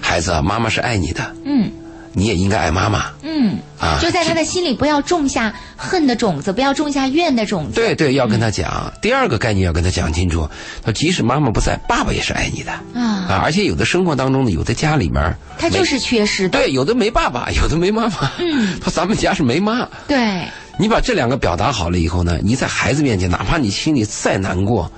[0.00, 1.34] 孩子，妈妈是爱你的。
[1.44, 1.70] 嗯。
[2.12, 3.06] 你也应该爱妈妈。
[3.22, 7.74] 嗯，啊，就在他的心里不要种下恨的种子，不要种下怨的种子。
[7.74, 8.92] 对对，要跟他讲。
[9.00, 10.48] 第二个概念要跟他讲清楚，
[10.84, 12.72] 说即使妈妈不在，爸爸也是爱你的。
[12.94, 16.58] 啊，啊，而且有的生活当中呢，有的家里面他就是缺失的。
[16.58, 18.30] 对，有的没爸爸， 有的没妈妈。
[18.38, 19.88] 嗯，他咱们家是没妈。
[20.08, 20.42] 对，
[20.78, 24.90] 你把这两个表达好了以后呢，你在孩子面前，哪怕你心里再难过，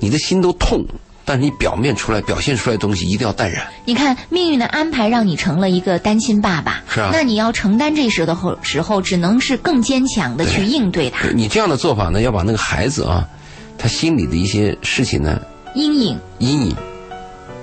[0.00, 0.84] 你的心都痛。
[1.30, 3.64] 但是你表面出来表现出来的东西一定要淡然。
[3.84, 7.10] 你看命运的安排让你成了一个单亲爸爸，是啊。
[7.12, 11.28] 那你要承担这时的后时候，只能是更坚强的去应对他。
[11.28, 13.24] 你这样的做法呢，要把那个孩子啊，
[13.78, 15.40] 他心里的一些事情呢，
[15.76, 16.76] 阴影阴影，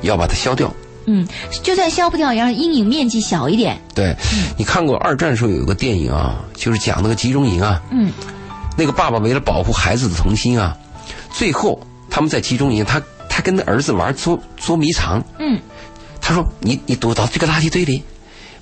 [0.02, 0.74] 要把它消掉。
[1.06, 1.28] 嗯，
[1.62, 3.78] 就算消不掉，也让阴影面积小一点。
[3.94, 4.16] 对，
[4.58, 7.82] 你看过二战时候有一个电影啊，就是讲那个集中营啊。
[7.92, 8.14] 嗯。
[8.78, 10.78] 那个爸爸为了保护孩子的童心啊，
[11.34, 11.78] 最后
[12.10, 13.02] 他们在集中营他。
[13.38, 15.60] 他跟他儿子玩捉捉迷藏，嗯，
[16.20, 18.02] 他说：“你你躲到这个垃圾堆里，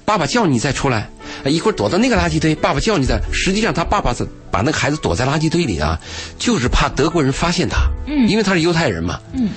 [0.03, 1.09] 爸爸叫你再出来。
[1.45, 3.17] 一会儿躲到那个垃圾堆，爸爸叫你再。
[3.31, 5.97] 实际上，他爸爸是把那个孩子躲在垃圾堆里啊，
[6.37, 9.47] 就是怕德国人发现他，嗯，因为他是犹太人嘛，嗯。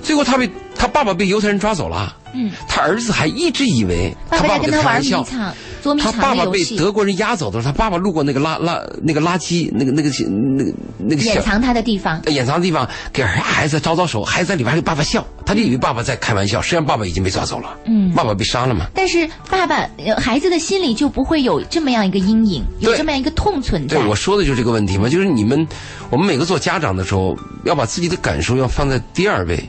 [0.00, 5.52] 最后他被他爸爸被犹太人抓走了，嗯，他儿子还一直以为他爸爸跟他玩迷藏，
[5.98, 10.10] 他爸爸被德国人押走的时候，他爸爸路过那个垃垃那个垃圾那个那个
[10.56, 17.76] 那个那个掩藏他的地方，掩藏的地方给孩子招招手，孩子在里边还给爸爸笑，他就以为爸爸在开玩笑，实际上爸爸已经被抓走了。
[17.84, 18.86] 嗯，爸爸被杀了嘛？
[18.94, 23.96] 但是爸爸孩子的心里就不会有这么样一个阴影，有这么样一个痛存在。
[23.96, 25.66] 对，我说的就是这个问题嘛，就是你们
[26.10, 29.62] 我们每个做家长的时候，要把自己的感受要放在第二位。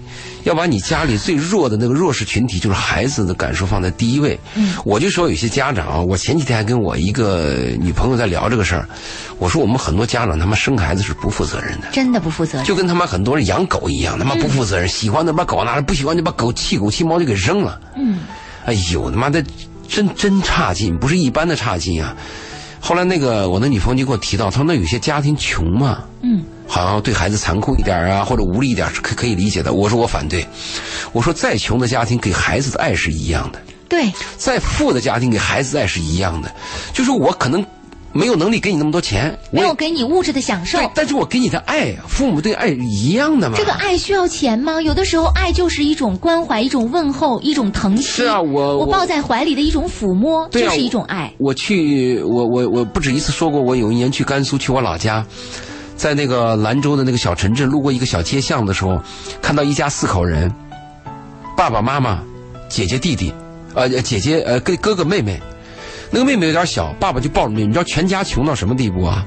[0.50, 4.38] 要把你家里最弱的那个弱势群体，就是孩子的感受放在第一位。
[4.56, 8.90] 嗯，我就说有些家长，我前几天还跟我一个女朋友在聊这个事儿，
[9.38, 17.80] 我说我们很多家长他妈生孩子是不负责任的，真的不负责任，就跟他妈很多人养狗一样，他妈不负责任，喜欢的把狗拿来，不喜欢就把狗弃狗弃猫就给扔了。
[17.96, 18.20] 嗯，
[18.66, 19.44] 哎呦他妈的，
[19.88, 22.16] 真真差劲，不是一般的差劲啊！
[22.80, 26.04] 后来那个我的女朋友就给我提到，她说那有些家庭穷嘛。
[26.22, 26.44] 嗯。
[26.72, 29.74] 好像对孩子残酷一点啊，或者无力一点是可可以理解的。
[29.74, 30.46] 我说我反对，
[31.12, 33.60] 我说再穷的家庭给孩子的爱是一样的。
[33.90, 36.54] 对，再富的家庭给孩子的爱是一样的。
[36.94, 37.66] 就是我可能
[38.12, 43.56] 没有能力给你那么多钱，没有给你物质的享受，但是我给你的爱，父母对爱一样的嘛。
[43.58, 44.82] 这个爱需要钱吗？
[44.82, 48.04] 有的时候爱就是一种关怀，一种问候，一种疼惜。
[48.04, 51.32] 是啊，我我抱在怀里的一种抚摸，就是一种爱。
[51.38, 55.26] 我去，我我我不止一次说过，我有一年去甘肃，去我老家。
[55.96, 58.98] 在那个兰州的那个小城镇，路过一个小街巷的时候，
[59.42, 60.50] 看到一家四口人，
[61.58, 62.24] 爸爸妈妈、
[62.70, 63.34] 姐姐弟弟，
[63.74, 65.38] 呃，姐姐呃，跟哥哥妹妹，
[66.12, 67.68] 那个妹妹有点小，爸爸就抱着妹妹。
[67.68, 69.26] 你知道全家穷到什么地步啊？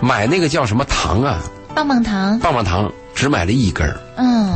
[0.00, 1.38] 买那个叫什么糖啊？
[1.74, 2.38] 棒棒糖。
[2.38, 4.00] 棒棒糖只买了一根儿。
[4.16, 4.52] 嗯。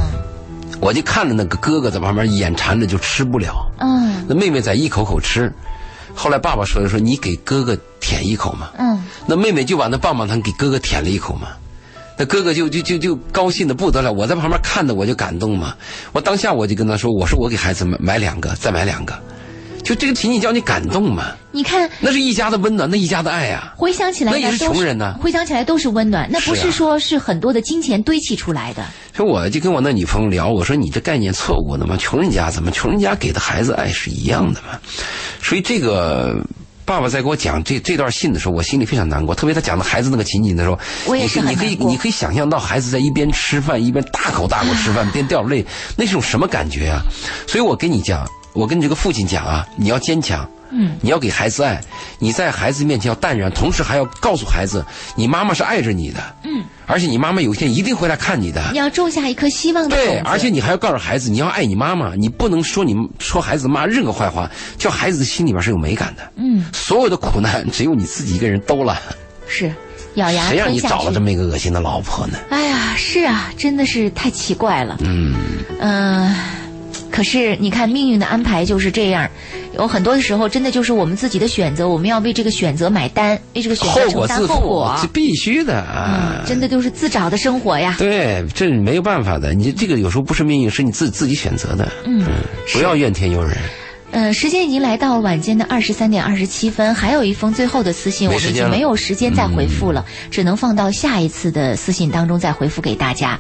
[0.80, 3.70] 我就看着那个哥哥在旁边眼馋着就吃不了。
[3.78, 4.24] 嗯。
[4.28, 5.53] 那妹妹在一口口吃。
[6.16, 11.49] 后来爸爸说的说你给哥哥舔一口嘛，嗯，那妹妹就把那棒棒糖给哥哥舔了一口嘛，
[12.16, 15.74] 那哥哥就就就就高兴的不得了，我在旁边看着我就感动嘛，
[16.12, 19.12] 我当下我就跟他说，我说我给孩子买买两个，再买两个。
[19.85, 21.32] 就这个情景叫你感动嘛？
[21.53, 23.74] 你看，那是一家的温暖，那一家的爱啊。
[23.76, 25.14] 回想起来，那也是穷人呢。
[25.20, 28.82] 回想起来都是温暖，那不是说是很多的金钱堆砌出来的。
[29.14, 34.80] 所以我就跟我那女朋友聊，我说你这概念错误的嘛，穷人家怎么穷人家给的孩子爱是一样的嘛？
[35.43, 36.43] 所以这个
[36.87, 39.35] 爸爸在给我讲这这段信的时候，我心里非常难过。
[39.35, 45.64] 特别他讲的孩子那个情景的时候，我也是你可以你可以想象到孩子在一边吃饭一边大口大口吃饭边掉泪，
[45.95, 47.03] 那是种什么感觉啊？
[47.47, 48.26] 所以我跟你讲。
[48.55, 51.78] 我跟你这个父亲讲啊，你要坚强，嗯，你要给孩子爱，
[52.18, 54.82] 你在孩子面前要淡然，同时还要告诉孩子，
[55.16, 58.62] 你妈妈是爱着你的，嗯，而且你妈妈有一天一定会来看你的。
[58.72, 64.48] 你要种下一颗希望的对，而且你还要告诉孩子，你要爱你妈妈，你不能说你说孩子妈任何坏话，
[64.78, 66.22] 叫孩子的心里边是有美感的。
[66.36, 69.02] 嗯，所有的苦难只有你自己一个人兜了。
[69.48, 69.72] 是，
[70.14, 72.38] 咬牙谁让你找了这么一个恶心的老婆呢？
[72.50, 74.96] 哎呀，是啊，真的是太奇怪了。
[75.00, 75.34] 嗯
[75.80, 76.34] 嗯。
[77.14, 79.30] 可是你看，命运的安排就是这样，
[79.76, 86.42] 有很多的时候，真的就是我们自己的选择，我们要为这个选择买单，为这个选择承担后果，是必须的啊！
[86.44, 87.94] 真的就是自找的生活呀。
[88.00, 91.88] 对，这没有办法的，你这个有时候不是命运，是你自自己选择的。
[92.04, 92.26] 嗯，
[92.72, 93.56] 不要怨天尤人。
[94.10, 103.38] 嗯，时间已经来到晚间的二十三点二十七分，还有一封最后的私信，我们已经没有时间再回复了，只能放到下一次的私信当中再回复给大家。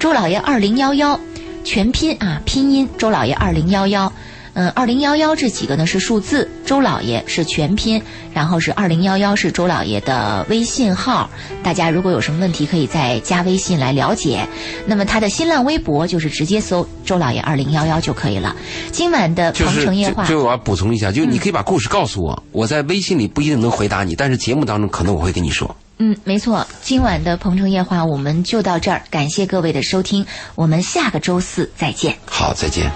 [0.00, 1.20] 周老爷二零幺幺。
[1.64, 4.12] 全拼啊，拼音周老爷二零幺幺，
[4.52, 8.00] 嗯，二零幺幺这几个呢是数字，周老爷是全拼，
[8.32, 11.28] 然后是二零幺幺是周老爷的微信号，
[11.62, 14.46] 大家如果有什么问题可以再加微信来了解。
[14.86, 18.54] 那么他的新浪微博就是直接搜周老爷二零幺幺就可以了。
[18.92, 25.74] 今晚的鹏城夜话，就我要补充一下，就你可以把故事告诉我，我在微信里不一定能回答你，但是节目当中可能我会跟你说。
[25.98, 32.16] 嗯，没错，今晚的《鹏城夜话》我们就到这儿，感谢各位的收听，我们下个周四再见。
[32.26, 32.90] 好，再见。